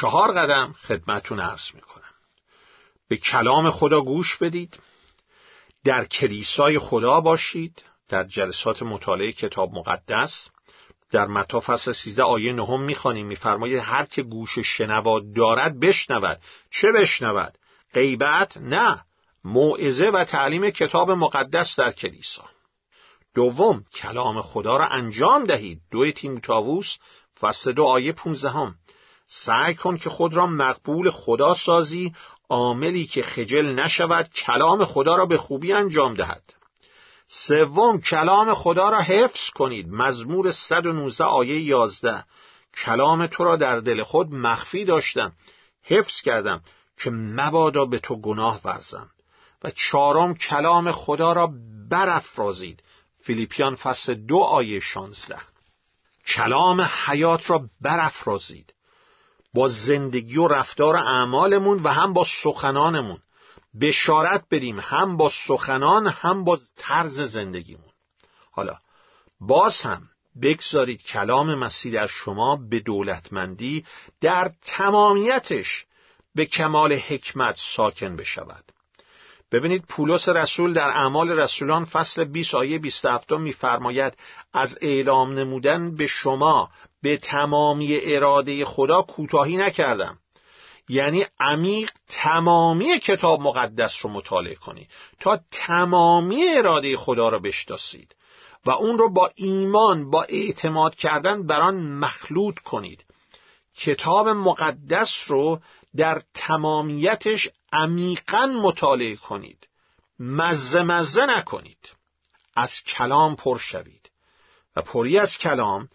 چهار 0.00 0.32
قدم 0.32 0.74
خدمتون 0.88 1.40
عرض 1.40 1.74
می‌کنم. 1.74 2.14
به 3.08 3.16
کلام 3.16 3.70
خدا 3.70 4.00
گوش 4.00 4.36
بدید. 4.36 4.78
در 5.84 6.04
کلیسای 6.04 6.78
خدا 6.78 7.20
باشید. 7.20 7.82
در 8.08 8.24
جلسات 8.24 8.82
مطالعه 8.82 9.32
کتاب 9.32 9.72
مقدس. 9.72 10.48
در 11.10 11.26
متا 11.26 11.60
فصل 11.60 11.92
13 11.92 12.22
آیه 12.22 12.52
نهم 12.52 12.82
می‌خوانیم 12.82 13.26
میفرماید 13.26 13.78
هر 13.78 14.04
که 14.04 14.22
گوش 14.22 14.58
شنوا 14.58 15.20
دارد 15.36 15.80
بشنود. 15.80 16.40
چه 16.70 16.88
بشنود؟ 16.92 17.58
غیبت؟ 17.94 18.56
نه. 18.56 19.04
موعظه 19.44 20.06
و 20.06 20.24
تعلیم 20.24 20.70
کتاب 20.70 21.10
مقدس 21.10 21.76
در 21.76 21.92
کلیسا. 21.92 22.44
دوم 23.34 23.84
کلام 23.94 24.42
خدا 24.42 24.76
را 24.76 24.86
انجام 24.86 25.44
دهید. 25.44 25.80
دو 25.90 26.10
تیموتائوس 26.10 26.96
فصل 27.40 27.72
دو 27.72 27.84
آیه 27.84 28.12
پونزدهم. 28.12 28.74
سعی 29.26 29.74
کن 29.74 29.96
که 29.96 30.10
خود 30.10 30.34
را 30.36 30.46
مقبول 30.46 31.10
خدا 31.10 31.54
سازی. 31.54 32.14
عاملی 32.48 33.06
که 33.06 33.22
خجل 33.22 33.66
نشود 33.66 34.28
کلام 34.28 34.84
خدا 34.84 35.16
را 35.16 35.26
به 35.26 35.38
خوبی 35.38 35.72
انجام 35.72 36.14
دهد. 36.14 36.55
سوم 37.28 38.00
کلام 38.00 38.54
خدا 38.54 38.88
را 38.88 39.00
حفظ 39.00 39.50
کنید. 39.50 39.88
مزمور 39.88 40.50
119 40.50 41.24
آیه 41.24 41.60
11 41.60 42.24
کلام 42.84 43.26
تو 43.26 43.44
را 43.44 43.56
در 43.56 43.76
دل 43.76 44.02
خود 44.02 44.34
مخفی 44.34 44.84
داشتم. 44.84 45.32
حفظ 45.82 46.20
کردم 46.20 46.62
که 46.98 47.10
مبادا 47.10 47.84
به 47.84 47.98
تو 47.98 48.20
گناه 48.20 48.60
ورزم. 48.64 49.10
و 49.64 49.70
چهارم 49.70 50.34
کلام 50.34 50.92
خدا 50.92 51.32
را 51.32 51.52
برافرازید. 51.90 52.82
فیلیپیان 53.22 53.74
فصل 53.74 54.14
دو 54.14 54.38
آیه 54.38 54.80
شانزده. 54.80 55.38
کلام 56.26 56.80
حیات 56.80 57.50
را 57.50 57.70
برافرازید. 57.80 58.74
با 59.54 59.68
زندگی 59.68 60.36
و 60.36 60.48
رفتار 60.48 60.96
اعمالمون 60.96 61.82
و 61.82 61.88
هم 61.88 62.12
با 62.12 62.24
سخنانمون. 62.42 63.18
بشارت 63.80 64.44
بدیم 64.50 64.80
هم 64.80 65.16
با 65.16 65.30
سخنان 65.46 66.06
هم 66.06 66.44
با 66.44 66.58
طرز 66.76 67.20
زندگیمون. 67.20 67.92
حالا 68.50 68.78
باز 69.40 69.82
هم 69.82 70.08
بگذارید 70.42 71.02
کلام 71.02 71.54
مسیح 71.54 71.92
در 71.92 72.06
شما 72.06 72.56
به 72.56 72.80
دولتمندی 72.80 73.84
در 74.20 74.50
تمامیتش 74.62 75.84
به 76.34 76.46
کمال 76.46 76.92
حکمت 76.92 77.56
ساکن 77.76 78.16
بشود. 78.16 78.64
ببینید 79.52 79.84
پولس 79.88 80.28
رسول 80.28 80.72
در 80.72 80.88
اعمال 80.88 81.30
رسولان 81.30 81.84
فصل 81.84 82.24
20 82.24 82.54
آیه 82.54 82.78
27 82.78 83.32
میفرماید 83.32 84.16
از 84.52 84.78
اعلام 84.80 85.32
نمودن 85.38 85.96
به 85.96 86.06
شما 86.06 86.70
به 87.02 87.16
تمامی 87.16 88.00
اراده 88.02 88.64
خدا 88.64 89.02
کوتاهی 89.02 89.56
نکردم. 89.56 90.18
یعنی 90.88 91.26
عمیق 91.40 91.90
تمامی 92.08 92.98
کتاب 92.98 93.40
مقدس 93.40 93.92
رو 94.02 94.10
مطالعه 94.10 94.54
کنید 94.54 94.90
تا 95.20 95.40
تمامی 95.50 96.48
اراده 96.48 96.96
خدا 96.96 97.28
رو 97.28 97.40
بشناسید 97.40 98.16
و 98.66 98.70
اون 98.70 98.98
رو 98.98 99.08
با 99.08 99.30
ایمان 99.34 100.10
با 100.10 100.22
اعتماد 100.22 100.94
کردن 100.94 101.46
بر 101.46 101.60
آن 101.60 101.76
مخلوط 101.76 102.58
کنید. 102.58 103.04
کتاب 103.76 104.28
مقدس 104.28 105.14
رو 105.26 105.60
در 105.96 106.22
تمامیتش 106.34 107.48
عمیقا 107.72 108.46
مطالعه 108.46 109.16
کنید. 109.16 109.68
مزه 110.18 110.82
مزه 110.82 111.26
نکنید. 111.26 111.92
از 112.56 112.82
کلام 112.82 113.36
پر 113.36 113.58
شوید. 113.58 114.10
و 114.76 114.82
پری 114.82 115.18
از 115.18 115.38
کلام 115.38 115.88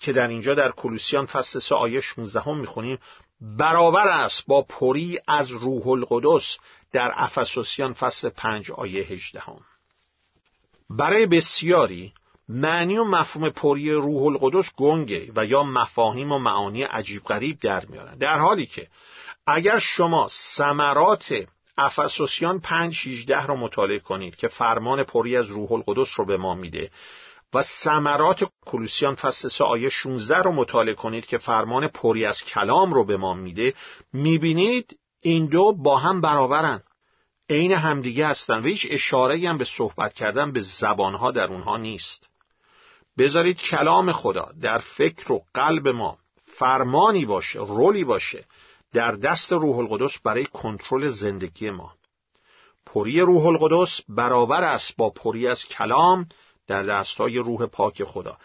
که 0.00 0.12
در 0.12 0.28
اینجا 0.28 0.54
در 0.54 0.70
کلوسیان 0.70 1.26
فصل 1.26 1.58
3 1.58 1.74
آیه 1.74 2.00
16 2.00 2.40
هم 2.40 2.58
می‌خونیم 2.58 2.98
برابر 3.40 4.08
است 4.08 4.46
با 4.46 4.62
پری 4.62 5.18
از 5.26 5.50
روح 5.50 5.88
القدس 5.88 6.56
در 6.92 7.12
افسوسیان 7.14 7.92
فصل 7.92 8.28
5 8.28 8.70
آیه 8.70 9.02
18 9.02 9.40
هم. 9.40 9.60
برای 10.90 11.26
بسیاری 11.26 12.12
معنی 12.48 12.98
و 12.98 13.04
مفهوم 13.04 13.50
پری 13.50 13.92
روح 13.92 14.22
القدس 14.22 14.70
گنگه 14.76 15.32
و 15.36 15.46
یا 15.46 15.62
مفاهیم 15.62 16.32
و 16.32 16.38
معانی 16.38 16.82
عجیب 16.82 17.24
غریب 17.24 17.60
در 17.60 17.86
میارن 17.86 18.14
در 18.14 18.38
حالی 18.38 18.66
که 18.66 18.88
اگر 19.46 19.78
شما 19.78 20.28
ثمرات 20.56 21.34
افسوسیان 21.78 22.60
5 22.60 22.94
16 22.94 23.46
رو 23.46 23.56
مطالعه 23.56 23.98
کنید 23.98 24.36
که 24.36 24.48
فرمان 24.48 25.02
پری 25.02 25.36
از 25.36 25.46
روح 25.46 25.72
القدس 25.72 26.08
رو 26.16 26.24
به 26.24 26.36
ما 26.36 26.54
میده 26.54 26.90
و 27.54 27.62
ثمرات 27.62 28.44
کلوسیان 28.66 29.14
فصل 29.14 29.48
3 29.48 29.64
آیه 29.64 29.88
16 29.88 30.38
رو 30.38 30.52
مطالعه 30.52 30.94
کنید 30.94 31.26
که 31.26 31.38
فرمان 31.38 31.88
پری 31.88 32.24
از 32.24 32.44
کلام 32.44 32.94
رو 32.94 33.04
به 33.04 33.16
ما 33.16 33.34
میده. 33.34 33.74
می‌بینید 34.12 34.98
این 35.20 35.46
دو 35.46 35.72
با 35.72 35.98
هم 35.98 36.20
برابرن. 36.20 36.82
عین 37.50 37.72
همدیگه 37.72 38.26
هستن 38.26 38.58
و 38.58 38.62
هیچ 38.62 38.86
اشاره 38.90 39.48
هم 39.48 39.58
به 39.58 39.64
صحبت 39.64 40.14
کردن 40.14 40.52
به 40.52 40.60
زبانها 40.60 41.30
در 41.30 41.48
اونها 41.48 41.76
نیست. 41.76 42.28
بذارید 43.18 43.56
کلام 43.56 44.12
خدا 44.12 44.48
در 44.60 44.78
فکر 44.78 45.32
و 45.32 45.44
قلب 45.54 45.88
ما 45.88 46.18
فرمانی 46.44 47.24
باشه 47.26 47.58
رولی 47.58 48.04
باشه 48.04 48.44
در 48.92 49.12
دست 49.12 49.52
روح 49.52 49.78
القدس 49.78 50.18
برای 50.24 50.46
کنترل 50.46 51.08
زندگی 51.08 51.70
ما. 51.70 51.94
پری 52.86 53.20
روح 53.20 53.46
القدس 53.46 54.00
برابر 54.08 54.64
است 54.64 54.96
با 54.96 55.10
پری 55.10 55.48
از 55.48 55.64
کلام 55.64 56.28
در 56.70 56.82
دستای 56.82 57.38
روح 57.38 57.66
پاک 57.66 58.04
خدا. 58.04 58.36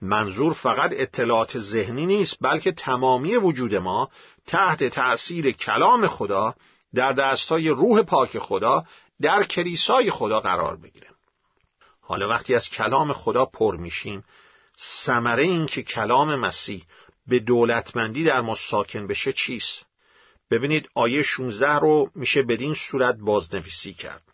منظور 0.00 0.52
فقط 0.52 0.90
اطلاعات 0.94 1.58
ذهنی 1.58 2.06
نیست 2.06 2.36
بلکه 2.40 2.72
تمامی 2.72 3.36
وجود 3.36 3.74
ما 3.74 4.10
تحت 4.46 4.84
تأثیر 4.84 5.50
کلام 5.50 6.06
خدا 6.06 6.54
در 6.94 7.12
دستای 7.12 7.68
روح 7.68 8.02
پاک 8.02 8.38
خدا 8.38 8.84
در 9.22 9.42
کلیسای 9.42 10.10
خدا 10.10 10.40
قرار 10.40 10.76
بگیره. 10.76 11.06
حالا 12.00 12.28
وقتی 12.28 12.54
از 12.54 12.68
کلام 12.68 13.12
خدا 13.12 13.44
پر 13.44 13.76
میشیم 13.76 14.24
ثمره 14.80 15.42
این 15.42 15.66
که 15.66 15.82
کلام 15.82 16.34
مسیح 16.34 16.84
به 17.26 17.38
دولتمندی 17.38 18.24
در 18.24 18.40
ما 18.40 18.54
ساکن 18.54 19.06
بشه 19.06 19.32
چیست؟ 19.32 19.86
ببینید 20.50 20.88
آیه 20.94 21.22
16 21.22 21.78
رو 21.78 22.10
میشه 22.14 22.42
بدین 22.42 22.74
صورت 22.74 23.16
بازنویسی 23.16 23.94
کرد. 23.94 24.31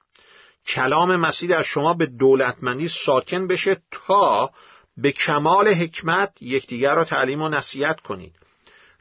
کلام 0.69 1.17
مسیح 1.17 1.49
در 1.51 1.63
شما 1.63 1.95
به 1.95 2.07
دولتمندی 2.07 2.89
ساکن 2.89 3.47
بشه 3.47 3.83
تا 3.91 4.51
به 4.97 5.13
کمال 5.13 5.69
حکمت 5.69 6.33
یکدیگر 6.41 6.95
را 6.95 7.05
تعلیم 7.05 7.43
و 7.43 7.49
نصیحت 7.49 8.01
کنید. 8.01 8.35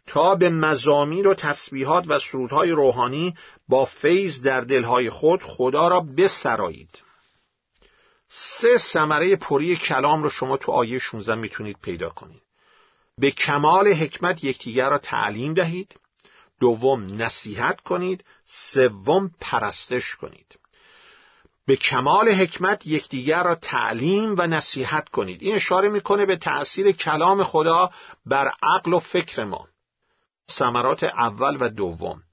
تا 0.07 0.35
به 0.35 0.49
مزامیر 0.49 1.27
و 1.27 1.33
تسبیحات 1.33 2.05
و 2.07 2.19
سرودهای 2.19 2.71
روحانی 2.71 3.35
با 3.67 3.85
فیض 3.85 4.41
در 4.41 4.61
دلهای 4.61 5.09
خود 5.09 5.43
خدا 5.43 5.87
را 5.87 6.01
بسرایید. 6.01 7.01
سه 8.29 8.77
ثمره 8.77 9.35
پری 9.35 9.75
کلام 9.75 10.23
رو 10.23 10.29
شما 10.29 10.57
تو 10.57 10.71
آیه 10.71 10.99
16 10.99 11.35
می‌تونید 11.35 11.77
پیدا 11.81 12.09
کنید. 12.09 12.41
به 13.17 13.31
کمال 13.31 13.87
حکمت 13.87 14.43
یکدیگر 14.43 14.89
را 14.89 14.97
تعلیم 14.97 15.53
دهید. 15.53 15.99
دوم 16.59 17.21
نصیحت 17.21 17.81
کنید. 17.81 18.23
سوم 18.45 19.31
پرستش 19.41 20.15
کنید. 20.15 20.57
به 21.67 21.75
کمال 21.75 22.29
حکمت 22.29 22.87
یکدیگر 22.87 23.43
را 23.43 23.55
تعلیم 23.55 24.35
و 24.37 24.47
نصیحت 24.47 25.09
کنید. 25.09 25.41
این 25.43 25.55
اشاره 25.55 25.89
می‌کنه 25.89 26.25
به 26.25 26.35
تأثیر 26.35 26.91
کلام 26.91 27.43
خدا 27.43 27.89
بر 28.25 28.51
عقل 28.63 28.93
و 28.93 28.99
فکر 28.99 29.43
ما. 29.43 29.67
ثمرات 30.51 31.03
اول 31.03 31.57
و 31.59 31.69
دوم. 31.69 32.23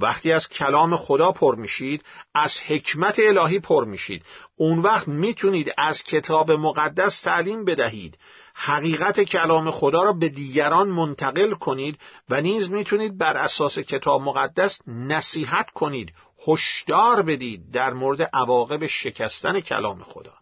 وقتی 0.00 0.32
از 0.32 0.48
کلام 0.48 0.96
خدا 0.96 1.32
پر 1.32 1.54
میشید 1.54 2.04
از 2.34 2.60
حکمت 2.60 3.18
الهی 3.18 3.58
پر 3.58 3.84
میشید. 3.84 4.24
اون 4.56 4.78
وقت 4.78 5.08
می‌تونید 5.08 5.72
از 5.78 6.02
کتاب 6.02 6.52
مقدس 6.52 7.22
تعلیم 7.22 7.64
بدهید. 7.64 8.18
حقیقت 8.54 9.20
کلام 9.20 9.70
خدا 9.70 10.02
را 10.02 10.12
به 10.12 10.28
دیگران 10.28 10.88
منتقل 10.88 11.54
کنید 11.54 11.98
و 12.28 12.40
نیز 12.40 12.70
می‌تونید 12.70 13.18
بر 13.18 13.36
اساس 13.36 13.78
کتاب 13.78 14.22
مقدس 14.22 14.80
نصیحت 14.86 15.70
کنید. 15.70 16.12
هشدار 16.48 17.22
بدید 17.22 17.70
در 17.70 17.92
مورد 17.92 18.22
عواقب 18.22 18.86
شکستن 18.86 19.60
کلام 19.60 20.02
خدا. 20.02 20.34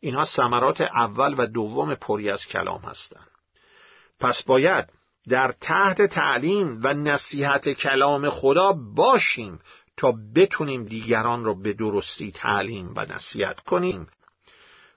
اینها 0.00 0.24
ثمرات 0.24 0.80
اول 0.80 1.34
و 1.38 1.46
دوم 1.46 1.94
پری 1.94 2.30
از 2.30 2.46
کلام 2.46 2.80
هستند. 2.80 3.30
پس 4.20 4.42
باید 4.42 4.88
در 5.28 5.54
تحت 5.60 6.02
تعلیم 6.02 6.80
و 6.82 6.94
نصیحت 6.94 7.68
کلام 7.68 8.30
خدا 8.30 8.72
باشیم 8.72 9.60
تا 9.96 10.14
بتونیم 10.34 10.84
دیگران 10.84 11.44
را 11.44 11.54
به 11.54 11.72
درستی 11.72 12.32
تعلیم 12.32 12.92
و 12.96 13.06
نصیحت 13.06 13.60
کنیم. 13.60 14.08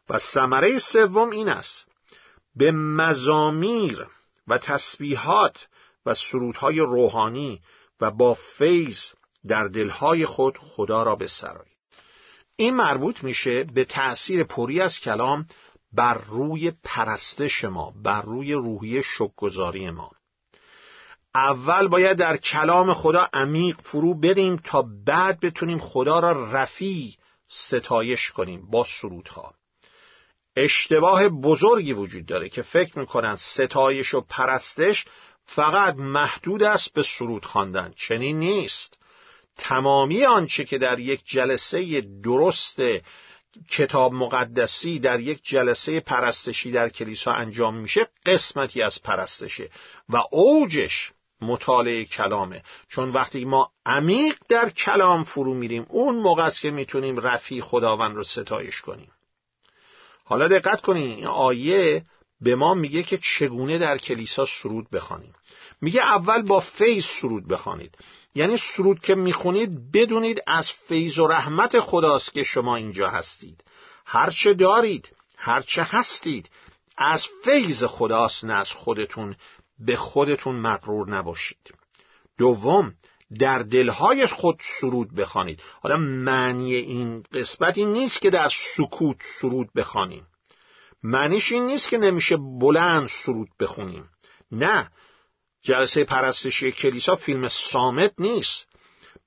و 0.10 0.20
ثمره 0.20 0.80
سوم 0.80 1.30
این 1.30 1.50
است. 1.50 1.88
به 2.56 2.72
مزامیر 2.72 4.08
و 4.48 4.58
تسبیحات 4.58 5.68
و 6.06 6.14
سرودهای 6.14 6.80
روحانی 6.80 7.62
و 8.02 8.12
با 8.12 8.34
فیض 8.34 9.00
در 9.48 9.68
دلهای 9.68 10.26
خود 10.26 10.58
خدا 10.58 11.04
را 11.04 11.16
بسرایید 11.16 11.78
این 12.56 12.76
مربوط 12.76 13.24
میشه 13.24 13.64
به 13.64 13.86
تأثیر 13.86 14.44
پری 14.44 14.82
از 14.82 15.00
کلام 15.00 15.48
بر 15.94 16.18
روی 16.28 16.72
پرستش 16.84 17.64
ما 17.64 17.94
بر 18.04 18.22
روی 18.22 18.54
روحی 18.54 19.04
شکگذاری 19.04 19.90
ما. 19.90 20.12
اول 21.36 21.88
باید 21.88 22.18
در 22.18 22.38
کلام 22.38 22.94
خدا 22.94 23.30
عمیق 23.34 23.82
فرو 23.82 24.14
بریم 24.14 24.58
تا 24.58 24.86
بعد 25.06 25.40
بتونیم 25.40 25.80
خدا 25.80 26.20
را 26.20 26.52
رفی 26.52 27.18
ستایش 27.48 28.32
کنیم 28.32 28.68
با 28.72 28.86
سرودها. 29.02 29.54
اشتباه 30.56 31.30
بزرگی 31.30 31.94
وجود 31.94 32.26
داره 32.26 32.50
که 32.50 32.62
فکر 32.62 33.00
می‌کنن 33.00 33.36
ستایش 33.36 34.14
و 34.14 34.22
پرستش 34.22 35.06
فقط 35.46 35.96
محدود 35.96 36.64
است 36.64 36.94
به 36.94 37.04
سرود 37.04 37.46
خواندن. 37.46 37.94
چنین 37.96 38.40
نیست. 38.40 38.98
تمامی 39.58 40.26
آنچه 40.26 40.64
که 40.64 40.78
در 40.78 41.00
یک 41.00 41.22
جلسه 41.26 42.02
درست 42.24 42.80
کتاب 43.70 44.14
مقدسی 44.14 45.00
در 45.00 45.20
یک 45.20 45.40
جلسه 45.44 46.00
پرستشی 46.00 46.72
در 46.72 46.90
کلیسا 46.90 47.32
انجام 47.32 47.76
میشه 47.76 48.08
قسمتی 48.26 48.82
از 48.82 49.04
پرستشه 49.04 49.70
و 50.10 50.24
اوجش 50.32 51.12
مطالعه 51.42 52.06
کلامه. 52.06 52.64
چون 52.90 53.10
وقتی 53.10 53.46
ما 53.46 53.72
عمیق 53.86 54.36
در 54.50 54.70
کلام 54.70 55.24
فرو 55.24 55.54
میریم 55.54 55.86
اون 55.90 56.16
موقع 56.16 56.44
است 56.44 56.62
که 56.62 56.72
می‌تونیم 56.72 57.18
رفی 57.20 57.62
خداوند 57.62 58.16
رو 58.16 58.24
ستایش 58.24 58.82
کنیم. 58.82 59.12
حالا 60.24 60.48
دقت 60.48 60.82
کنیم 60.82 61.16
این 61.16 61.26
آیه 61.26 62.06
به 62.42 62.56
ما 62.56 62.74
میگه 62.74 63.04
که 63.04 63.18
چگونه 63.18 63.78
در 63.78 63.98
کلیسا 63.98 64.46
سرود 64.46 64.90
بخوانیم. 64.90 65.34
میگه 65.82 66.02
اول 66.02 66.42
با 66.42 66.60
فیض 66.60 67.06
سرود 67.06 67.48
بخوانید. 67.48 67.98
یعنی 68.36 68.58
سرود 68.58 69.00
که 69.00 69.16
می‌خونید 69.16 69.92
بدونید 69.92 70.42
از 70.48 70.72
فیض 70.72 71.20
و 71.20 71.28
رحمت 71.28 71.80
خداست 71.80 72.34
که 72.34 72.44
شما 72.44 72.76
اینجا 72.76 73.10
هستید. 73.10 73.64
هرچه 74.06 74.54
دارید 74.54 75.16
هرچه 75.38 75.84
هستید 75.84 76.50
از 76.98 77.28
فیض 77.44 77.84
خداست 77.84 78.44
نه 78.44 78.54
از 78.54 78.72
خودتون. 78.72 79.36
به 79.80 79.96
خودتون 79.96 80.56
مقرور 80.56 81.10
نباشید. 81.10 81.74
دوم 82.38 82.94
در 83.40 83.60
دلهای 83.60 84.28
خود 84.28 84.62
سرود 84.82 85.16
بخوانید. 85.16 85.64
حالا 85.82 85.98
معنی 85.98 86.76
این 86.76 87.24
قسمت 87.34 87.78
این 87.78 87.94
نیست 87.94 88.22
که 88.22 88.30
در 88.30 88.50
سکوت 88.76 89.18
سرود 89.42 89.74
بخوانیم. 89.76 90.28
معنیش 91.04 91.52
این 91.52 91.66
نیست 91.66 91.90
که 91.90 91.98
نمیشه 91.98 92.38
بلند 92.38 93.10
سرود 93.10 93.50
بخونیم. 93.60 94.10
نه 94.52 94.92
جلسه 95.62 96.04
پرستشی 96.04 96.72
کلیسا 96.72 97.16
فیلم 97.16 97.48
سامت 97.48 98.14
نیست. 98.20 98.68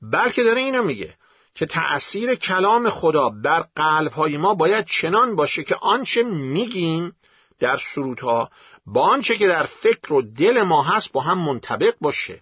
بلکه 0.02 0.42
داره 0.42 0.60
اینو 0.60 0.82
میگه 0.82 1.14
که 1.54 1.66
تأثیر 1.66 2.34
کلام 2.34 2.90
خدا 2.90 3.28
بر 3.28 3.64
قلبهای 3.76 4.36
ما 4.36 4.54
باید 4.54 4.84
چنان 4.84 5.36
باشه 5.36 5.64
که 5.64 5.76
آنچه 5.80 6.22
میگیم 6.22 7.12
در 7.58 7.76
سرودها 7.94 8.50
با 8.86 9.02
آنچه 9.02 9.36
که 9.36 9.48
در 9.48 9.66
فکر 9.66 10.12
و 10.12 10.22
دل 10.22 10.62
ما 10.62 10.82
هست 10.82 11.12
با 11.12 11.20
هم 11.20 11.38
منطبق 11.38 11.94
باشه. 12.00 12.40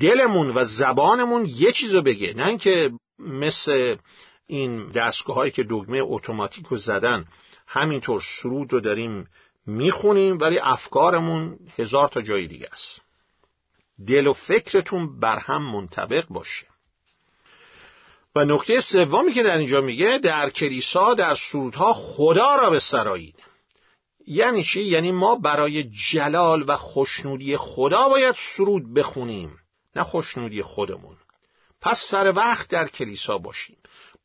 دلمون 0.00 0.50
و 0.54 0.64
زبانمون 0.64 1.46
یه 1.48 1.72
چیزو 1.72 2.02
بگه 2.02 2.34
نه 2.36 2.46
اینکه 2.46 2.92
مثل 3.18 3.96
این 4.46 4.88
دستگاه 4.88 5.36
هایی 5.36 5.50
که 5.50 5.62
دگمه 5.62 6.00
اتوماتیک 6.02 6.66
رو 6.66 6.76
زدن. 6.76 7.24
همینطور 7.66 8.22
سرود 8.40 8.72
رو 8.72 8.80
داریم 8.80 9.28
می‌خونیم 9.66 10.38
ولی 10.40 10.58
افکارمون 10.58 11.58
هزار 11.78 12.08
تا 12.08 12.22
جای 12.22 12.46
دیگه 12.46 12.68
است. 12.72 13.00
دل 14.06 14.26
و 14.26 14.32
فکرتون 14.32 15.20
بر 15.20 15.38
هم 15.38 15.62
منطبق 15.62 16.26
باشه. 16.28 16.66
و 18.36 18.44
نکته 18.44 18.80
سومی 18.80 19.32
که 19.32 19.42
در 19.42 19.56
اینجا 19.56 19.80
میگه 19.80 20.18
در 20.18 20.50
کلیسا 20.50 21.14
در 21.14 21.34
سرودها 21.34 21.92
خدا 21.92 22.56
را 22.56 22.70
به 22.70 22.78
سرایید 22.78 23.42
یعنی 24.26 24.64
چی؟ 24.64 24.82
یعنی 24.82 25.12
ما 25.12 25.36
برای 25.36 25.84
جلال 26.10 26.64
و 26.68 26.76
خوشنودی 26.76 27.56
خدا 27.56 28.08
باید 28.08 28.34
سرود 28.38 28.94
بخونیم 28.94 29.58
نه 29.96 30.02
خوشنودی 30.02 30.62
خودمون. 30.62 31.16
پس 31.80 32.08
سر 32.10 32.32
وقت 32.36 32.68
در 32.68 32.88
کلیسا 32.88 33.38
باشیم. 33.38 33.76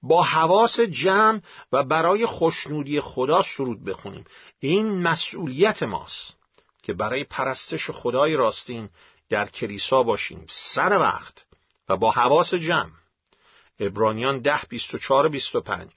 با 0.03 0.23
حواس 0.23 0.79
جمع 0.79 1.41
و 1.71 1.83
برای 1.83 2.25
خوشنودی 2.25 3.01
خدا 3.01 3.41
سرود 3.41 3.83
بخونیم. 3.83 4.25
این 4.59 5.01
مسئولیت 5.01 5.83
ماست 5.83 6.35
که 6.83 6.93
برای 6.93 7.23
پرستش 7.23 7.89
خدای 7.89 8.35
راستین 8.35 8.89
در 9.29 9.49
کلیسا 9.49 10.03
باشیم 10.03 10.45
سر 10.49 10.99
وقت 10.99 11.45
و 11.89 11.97
با 11.97 12.11
حواس 12.11 12.53
جمع. 12.53 12.91
ابرانیان 13.79 14.39
ده 14.39 14.61
بیست 14.69 14.93
و 14.93 14.97
چار 14.97 15.29
بیست 15.29 15.55
و 15.55 15.61
پنج. 15.61 15.89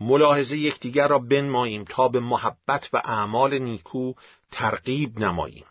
ملاحظه 0.00 0.56
یکدیگر 0.56 1.08
را 1.08 1.18
بنماییم 1.18 1.84
تا 1.84 2.08
به 2.08 2.20
محبت 2.20 2.88
و 2.92 3.02
اعمال 3.04 3.58
نیکو 3.58 4.12
ترغیب 4.52 5.18
نماییم 5.18 5.66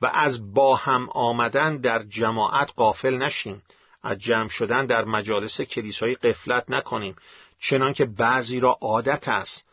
و 0.00 0.10
از 0.14 0.54
با 0.54 0.76
هم 0.76 1.08
آمدن 1.10 1.76
در 1.76 2.02
جماعت 2.02 2.72
قافل 2.76 3.16
نشیم. 3.16 3.62
از 4.02 4.18
جمع 4.18 4.48
شدن 4.48 4.86
در 4.86 5.04
مجالس 5.04 5.60
کلیسایی 5.60 6.14
قفلت 6.14 6.70
نکنیم 6.70 7.16
چنان 7.60 7.92
که 7.92 8.04
بعضی 8.04 8.60
را 8.60 8.78
عادت 8.80 9.28
است 9.28 9.64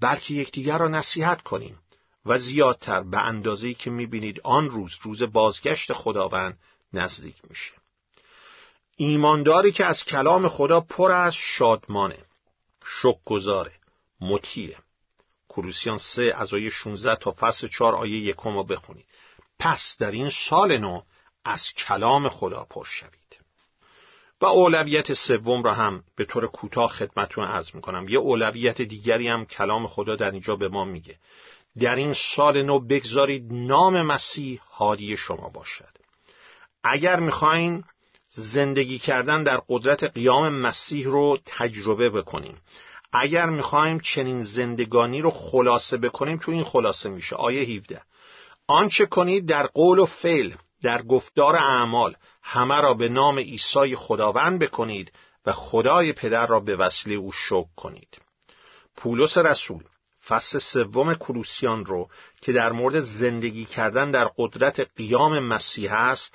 بلکه 0.00 0.34
یکدیگر 0.34 0.78
را 0.78 0.88
نصیحت 0.88 1.42
کنیم 1.42 1.78
و 2.26 2.38
زیادتر 2.38 3.02
به 3.02 3.18
اندازه‌ای 3.18 3.74
که 3.74 3.90
می‌بینید 3.90 4.40
آن 4.44 4.70
روز 4.70 4.92
روز 5.02 5.22
بازگشت 5.22 5.92
خداوند 5.92 6.58
نزدیک 6.92 7.36
میشه. 7.50 7.72
ایمانداری 8.96 9.72
که 9.72 9.84
از 9.84 10.04
کلام 10.04 10.48
خدا 10.48 10.80
پر 10.80 11.12
از 11.12 11.34
شادمانه 11.34 12.18
شکگزاره 13.02 13.72
مطیعه. 14.20 14.76
کروسیان 15.48 15.98
سه 15.98 16.32
از 16.36 16.54
آیه 16.54 16.70
16 16.70 17.16
تا 17.16 17.34
فصل 17.38 17.68
4 17.68 17.94
آیه 17.94 18.20
یکم 18.20 18.54
رو 18.54 18.64
بخونید. 18.64 19.06
پس 19.58 19.96
در 19.98 20.10
این 20.10 20.30
سال 20.30 20.78
نو 20.78 21.02
از 21.44 21.72
کلام 21.72 22.28
خدا 22.28 22.66
پر 22.70 22.84
شوید. 22.84 23.19
و 24.40 24.46
اولویت 24.46 25.12
سوم 25.12 25.62
را 25.62 25.74
هم 25.74 26.04
به 26.16 26.24
طور 26.24 26.46
کوتاه 26.46 26.90
خدمتتون 26.90 27.44
عرض 27.44 27.74
می‌کنم. 27.74 28.06
یه 28.08 28.18
اولویت 28.18 28.82
دیگری 28.82 29.28
هم 29.28 29.44
کلام 29.44 29.86
خدا 29.86 30.16
در 30.16 30.30
اینجا 30.30 30.56
به 30.56 30.68
ما 30.68 30.84
میگه. 30.84 31.16
در 31.78 31.96
این 31.96 32.14
سال 32.36 32.62
نو 32.62 32.80
بگذارید 32.80 33.46
نام 33.50 34.02
مسیح 34.02 34.60
هادی 34.72 35.16
شما 35.16 35.48
باشد. 35.48 35.98
اگر 36.84 37.20
می‌خواین 37.20 37.84
زندگی 38.28 38.98
کردن 38.98 39.42
در 39.42 39.62
قدرت 39.68 40.04
قیام 40.04 40.48
مسیح 40.54 41.06
رو 41.06 41.38
تجربه 41.46 42.10
بکنیم 42.10 42.56
اگر 43.12 43.46
می‌خوایم 43.46 44.00
چنین 44.00 44.42
زندگانی 44.42 45.20
رو 45.20 45.30
خلاصه 45.30 45.96
بکنیم 45.96 46.38
تو 46.38 46.52
این 46.52 46.64
خلاصه 46.64 47.08
میشه. 47.08 47.36
آیه 47.36 47.62
17 47.62 48.02
آنچه 48.66 49.06
کنید 49.06 49.46
در 49.46 49.66
قول 49.66 49.98
و 49.98 50.06
فعل 50.06 50.52
در 50.82 51.02
گفتار 51.02 51.56
اعمال 51.56 52.16
همه 52.42 52.80
را 52.80 52.94
به 52.94 53.08
نام 53.08 53.38
عیسی 53.38 53.96
خداوند 53.96 54.58
بکنید 54.58 55.12
و 55.46 55.52
خدای 55.52 56.12
پدر 56.12 56.46
را 56.46 56.60
به 56.60 56.76
وسیله 56.76 57.16
او 57.16 57.32
شکر 57.32 57.74
کنید. 57.76 58.18
پولس 58.96 59.38
رسول 59.38 59.84
فصل 60.26 60.58
سوم 60.58 61.14
کلوسیان 61.14 61.84
رو 61.84 62.08
که 62.40 62.52
در 62.52 62.72
مورد 62.72 63.00
زندگی 63.00 63.64
کردن 63.64 64.10
در 64.10 64.30
قدرت 64.36 64.80
قیام 64.96 65.38
مسیح 65.38 65.92
است 65.92 66.34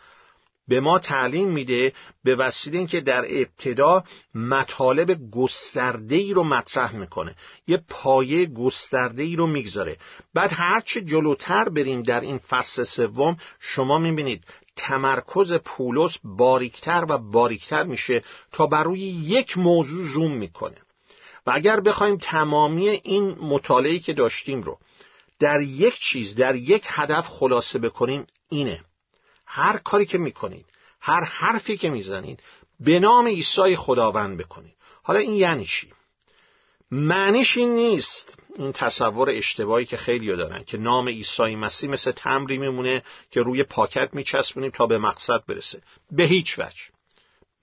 به 0.68 0.80
ما 0.80 1.00
تعلیم 1.00 1.50
میده 1.50 1.94
به 2.24 2.36
وسیله 2.36 2.78
اینکه 2.78 3.02
در 3.02 3.26
ابتدا 3.30 4.04
مطالب 4.36 5.30
گسترده 5.32 6.16
ای 6.16 6.34
رو 6.34 6.44
مطرح 6.44 6.96
می‌کنه. 6.96 7.36
یه 7.68 7.78
پایه 7.90 8.46
گسترده 8.46 9.24
ای 9.24 9.36
رو 9.36 9.48
می‌گذاره. 9.48 9.98
بعد 10.34 10.50
هرچه 10.54 11.02
جلوتر 11.02 11.70
بریم 11.70 12.02
در 12.02 12.22
این 12.22 12.38
فصل 12.38 12.84
سوم 12.84 13.38
شما 13.60 14.00
می‌بینید 14.00 14.44
تمرکز 14.76 15.54
پولس 15.54 16.18
باریکتر 16.24 17.06
و 17.10 17.18
باریکتر 17.18 17.84
میشه 17.84 18.22
تا 18.52 18.68
بر 18.68 18.84
روی 18.84 19.00
یک 19.00 19.58
موضوع 19.58 20.06
زوم 20.06 20.32
می‌کنه. 20.32 20.78
و 21.46 21.52
اگر 21.54 21.80
بخوایم 21.80 22.18
تمامی 22.18 22.90
این 22.90 23.38
مطالعه 23.42 24.00
که 24.00 24.14
داشتیم 24.14 24.62
رو 24.62 24.80
در 25.40 25.62
یک 25.62 26.00
چیز 26.00 26.36
در 26.36 26.56
یک 26.56 26.86
هدف 26.88 27.28
خلاصه 27.28 27.80
بکنیم 27.80 28.28
اینه. 28.50 28.82
هر 29.46 29.78
کاری 29.78 30.06
که 30.06 30.18
می‌کنید 30.18 30.66
هر 31.00 31.24
حرفی 31.24 31.78
که 31.78 31.90
می‌زنید 31.90 32.40
به 32.80 33.00
نام 33.00 33.28
عیسی 33.28 33.76
خداوند 33.76 34.38
بکنید. 34.38 34.76
حالا 35.04 35.20
این 35.20 35.34
یعنی 35.34 35.66
چی؟ 35.66 35.88
معنیش 36.92 37.58
این 37.58 37.76
نیست 37.76 38.40
این 38.56 38.72
تصور 38.72 39.30
اشتباهی 39.30 39.86
که 39.86 39.98
خیلی 39.98 40.36
دارن 40.36 40.64
که 40.64 40.78
نام 40.78 41.08
عیسی 41.08 41.56
مسیح 41.56 41.90
مثل 41.90 42.12
تمری 42.12 42.58
میمونه 42.58 43.04
که 43.32 43.42
روی 43.42 43.64
پاکت 43.64 44.10
میچسبونیم 44.14 44.72
تا 44.72 44.88
به 44.88 44.98
مقصد 44.98 45.46
برسه. 45.48 45.82
به 46.12 46.24
هیچ 46.24 46.60
وجه. 46.60 46.84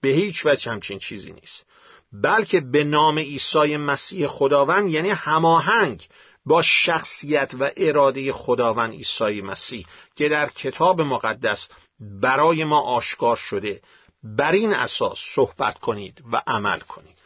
به 0.01 0.09
هیچ 0.09 0.45
وجه 0.45 0.71
همچین 0.71 0.99
چیزی 0.99 1.31
نیست. 1.31 1.65
بلکه 2.11 2.59
به 2.61 2.83
نام 2.83 3.19
عیسی 3.19 3.77
مسیح 3.77 4.27
خداوند 4.27 4.89
یعنی 4.89 5.09
هماهنگ 5.09 6.07
با 6.45 6.61
شخصیت 6.61 7.51
و 7.59 7.71
اراده 7.77 8.33
خداوند 8.33 8.93
عیسی 8.93 9.41
مسیح 9.41 9.85
که 10.15 10.29
در 10.29 10.49
کتاب 10.49 11.01
مقدس 11.01 11.67
برای 11.99 12.63
ما 12.63 12.79
آشکار 12.81 13.35
شده 13.35 13.81
بر 14.23 14.51
این 14.51 14.73
اساس 14.73 15.19
صحبت 15.35 15.79
کنید 15.79 16.23
و 16.31 16.41
عمل 16.47 16.79
کنید 16.79 17.17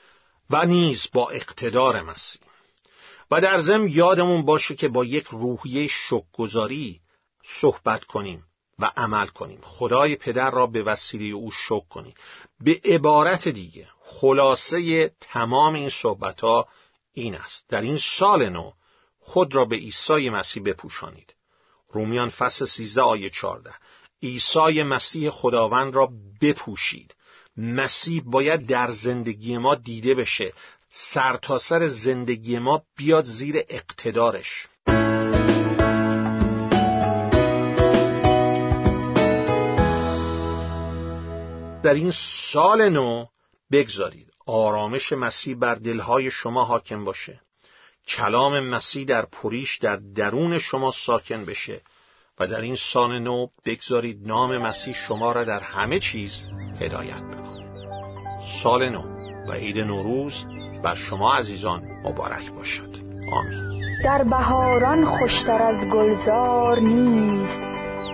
و 0.50 0.66
نیز 0.66 1.08
با 1.14 1.30
اقتدار 1.30 2.02
مسیح. 2.02 2.42
و 3.32 3.42
در 3.42 3.60
ضمن 3.60 3.88
یادمون 3.88 4.46
باشه 4.46 4.76
که 4.76 4.88
با 4.88 5.06
یک 5.06 5.26
روحیه 5.26 5.88
شکگذاری 5.88 7.02
صحبت 7.46 8.04
کنیم 8.04 8.44
و 8.80 8.92
عمل 8.98 9.28
کنیم. 9.28 9.60
خدای 9.64 10.16
پدر 10.16 10.52
را 10.52 10.68
به 10.68 10.84
وسیله 10.84 11.26
او 11.36 11.52
شکر 11.52 11.88
کنیم. 11.90 12.14
به 12.60 12.82
عبارت 12.86 13.48
دیگه 13.48 13.88
خلاصه 14.02 15.10
تمام 15.22 15.74
این 15.74 15.90
صحبت 15.90 16.42
ها 16.42 16.68
این 17.14 17.36
است. 17.36 17.70
در 17.70 17.82
این 17.82 17.98
سال 17.98 18.50
نو 18.50 18.72
خود 19.30 19.56
را 19.56 19.66
به 19.66 19.76
عیسی 19.76 20.30
مسیح 20.30 20.64
بپوشانید. 20.64 21.34
رومیان 21.90 22.30
فصل 22.30 22.66
13 22.66 23.02
آیه 23.02 23.30
14 23.30 23.74
عیسی 24.24 24.84
مسیح 24.84 25.30
خداوند 25.30 25.96
را 25.96 26.12
بپوشید. 26.42 27.16
مسیح 27.58 28.22
باید 28.26 28.66
در 28.66 28.92
زندگی 28.92 29.58
ما 29.58 29.76
دیده 29.76 30.16
بشه. 30.16 30.54
سرتاسر 30.90 31.80
سر 31.80 31.88
زندگی 31.88 32.60
ما 32.60 32.84
بیاد 32.98 33.26
زیر 33.26 33.56
اقتدارش. 33.70 34.68
در 41.84 41.94
این 41.94 42.14
سال 42.52 42.90
نو 42.90 43.26
بگذارید. 43.72 44.32
آرامش 44.46 45.12
مسیح 45.14 45.56
بر 45.56 45.76
دلهای 45.76 46.32
شما 46.32 46.64
حاکم 46.64 47.06
باشه. 47.06 47.42
کلام 48.08 48.60
مسیح 48.60 49.06
در 49.06 49.26
پریش 49.26 49.78
در 49.78 49.96
درون 49.96 50.60
شما 50.60 50.92
ساکن 50.92 51.46
بشه 51.46 51.82
و 52.40 52.48
در 52.48 52.62
این 52.62 52.76
سال 52.76 53.20
نو 53.20 53.48
بگذارید 53.66 54.28
نام 54.28 54.58
مسیح 54.58 54.94
شما 55.08 55.32
را 55.32 55.44
در 55.44 55.60
همه 55.60 56.00
چیز 56.00 56.44
هدایت 56.82 57.24
بکنه 57.24 57.58
سال 58.64 58.90
نو 58.90 59.04
و 59.48 59.52
عید 59.52 59.80
نوروز 59.80 60.46
بر 60.84 60.96
شما 60.96 61.34
عزیزان 61.34 61.82
مبارک 62.04 62.52
باشد. 62.52 62.96
آمین. 63.32 63.82
در 64.04 64.24
بهاران 64.24 65.06
خوشتر 65.06 65.62
از 65.62 65.86
گلزار 65.86 66.80
نیست 66.80 67.62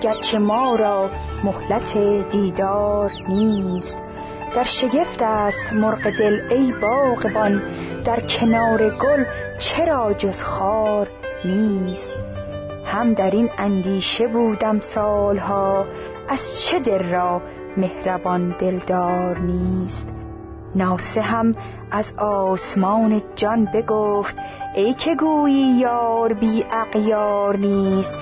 گرچه 0.02 0.38
ما 0.38 0.76
را 0.76 1.10
مهلت 1.44 1.98
دیدار 2.32 3.12
نیست. 3.30 3.98
در 4.56 4.64
شگفت 4.64 5.22
است 5.22 5.74
مرغ 5.74 6.10
دل 6.10 6.42
ای 6.52 6.72
باغبان 6.72 7.62
در 8.06 8.20
کنار 8.20 8.90
گل 8.90 9.26
چرا 9.60 10.14
جز 10.14 10.42
خار 10.42 11.08
نیست؟ 11.46 12.12
هم 12.86 13.14
در 13.14 13.32
این 13.32 13.50
اندیشه 13.58 14.28
بودم 14.28 14.80
سالها 14.80 15.86
از 16.30 16.40
چه 16.62 16.80
دل 16.80 17.10
را 17.10 17.42
مهربان 17.78 18.56
دلدار 18.60 19.40
نیست؟ 19.40 20.14
ناسه 20.76 21.22
هم 21.22 21.56
از 21.92 22.14
آسمان 22.18 23.22
جان 23.36 23.66
بگفت 23.74 24.36
ای 24.76 24.94
که 24.94 25.16
گویی 25.16 25.80
یار 25.80 26.34
بی 26.34 26.66
اقیار 26.72 27.58
نیست 27.58 28.16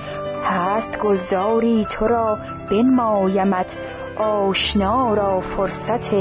هست 0.44 0.98
گلزاری 0.98 1.86
تو 1.90 2.06
را 2.06 2.38
بنمایمت 2.70 3.76
آشنا 4.16 5.14
را 5.14 5.40
فرصت 5.40 6.14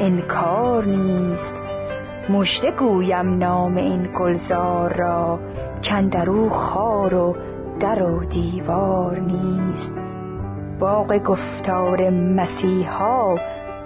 انکار 0.00 0.84
نیست. 0.84 1.65
مشته 2.28 2.70
گویم 2.70 3.38
نام 3.38 3.76
این 3.76 4.08
گلزار 4.18 4.92
را 4.92 5.40
کندرو 5.84 6.50
خار 6.50 7.14
و 7.14 7.36
در 7.80 8.02
و 8.02 8.24
دیوار 8.24 9.20
نیست. 9.20 9.94
باغ 10.80 11.18
گفتار 11.18 12.10
مسیحا 12.10 13.34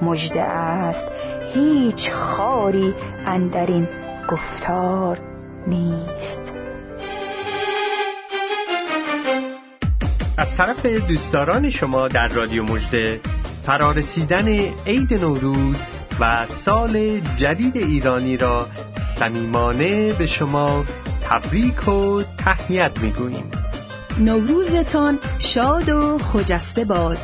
مجده 0.03 0.43
است. 0.43 1.09
هیچ 1.55 2.11
خاری 2.11 2.95
اندرین 3.27 3.89
گفتار 4.31 5.19
نیست. 5.67 6.53
از 10.39 10.57
طرف 10.57 10.87
دوستداران 10.87 11.71
شما 11.71 12.09
در 12.09 12.29
رادیو 12.29 12.65
مجده 12.65 13.21
فرارسیدن 13.67 14.49
عید 14.87 15.15
نوروز 15.15 15.77
و 16.21 16.47
سال 16.65 17.21
جدید 17.37 17.77
ایرانی 17.77 18.37
را 18.37 18.67
صمیمانه 19.19 20.13
به 20.13 20.27
شما 20.27 20.85
تبریک 21.23 21.89
و 21.89 22.23
تهنیت 22.39 22.99
می‌گوییم. 22.99 23.51
نوروزتان 24.19 25.19
شاد 25.39 25.89
و 25.89 26.19
خجسته 26.19 26.85
باد. 26.85 27.19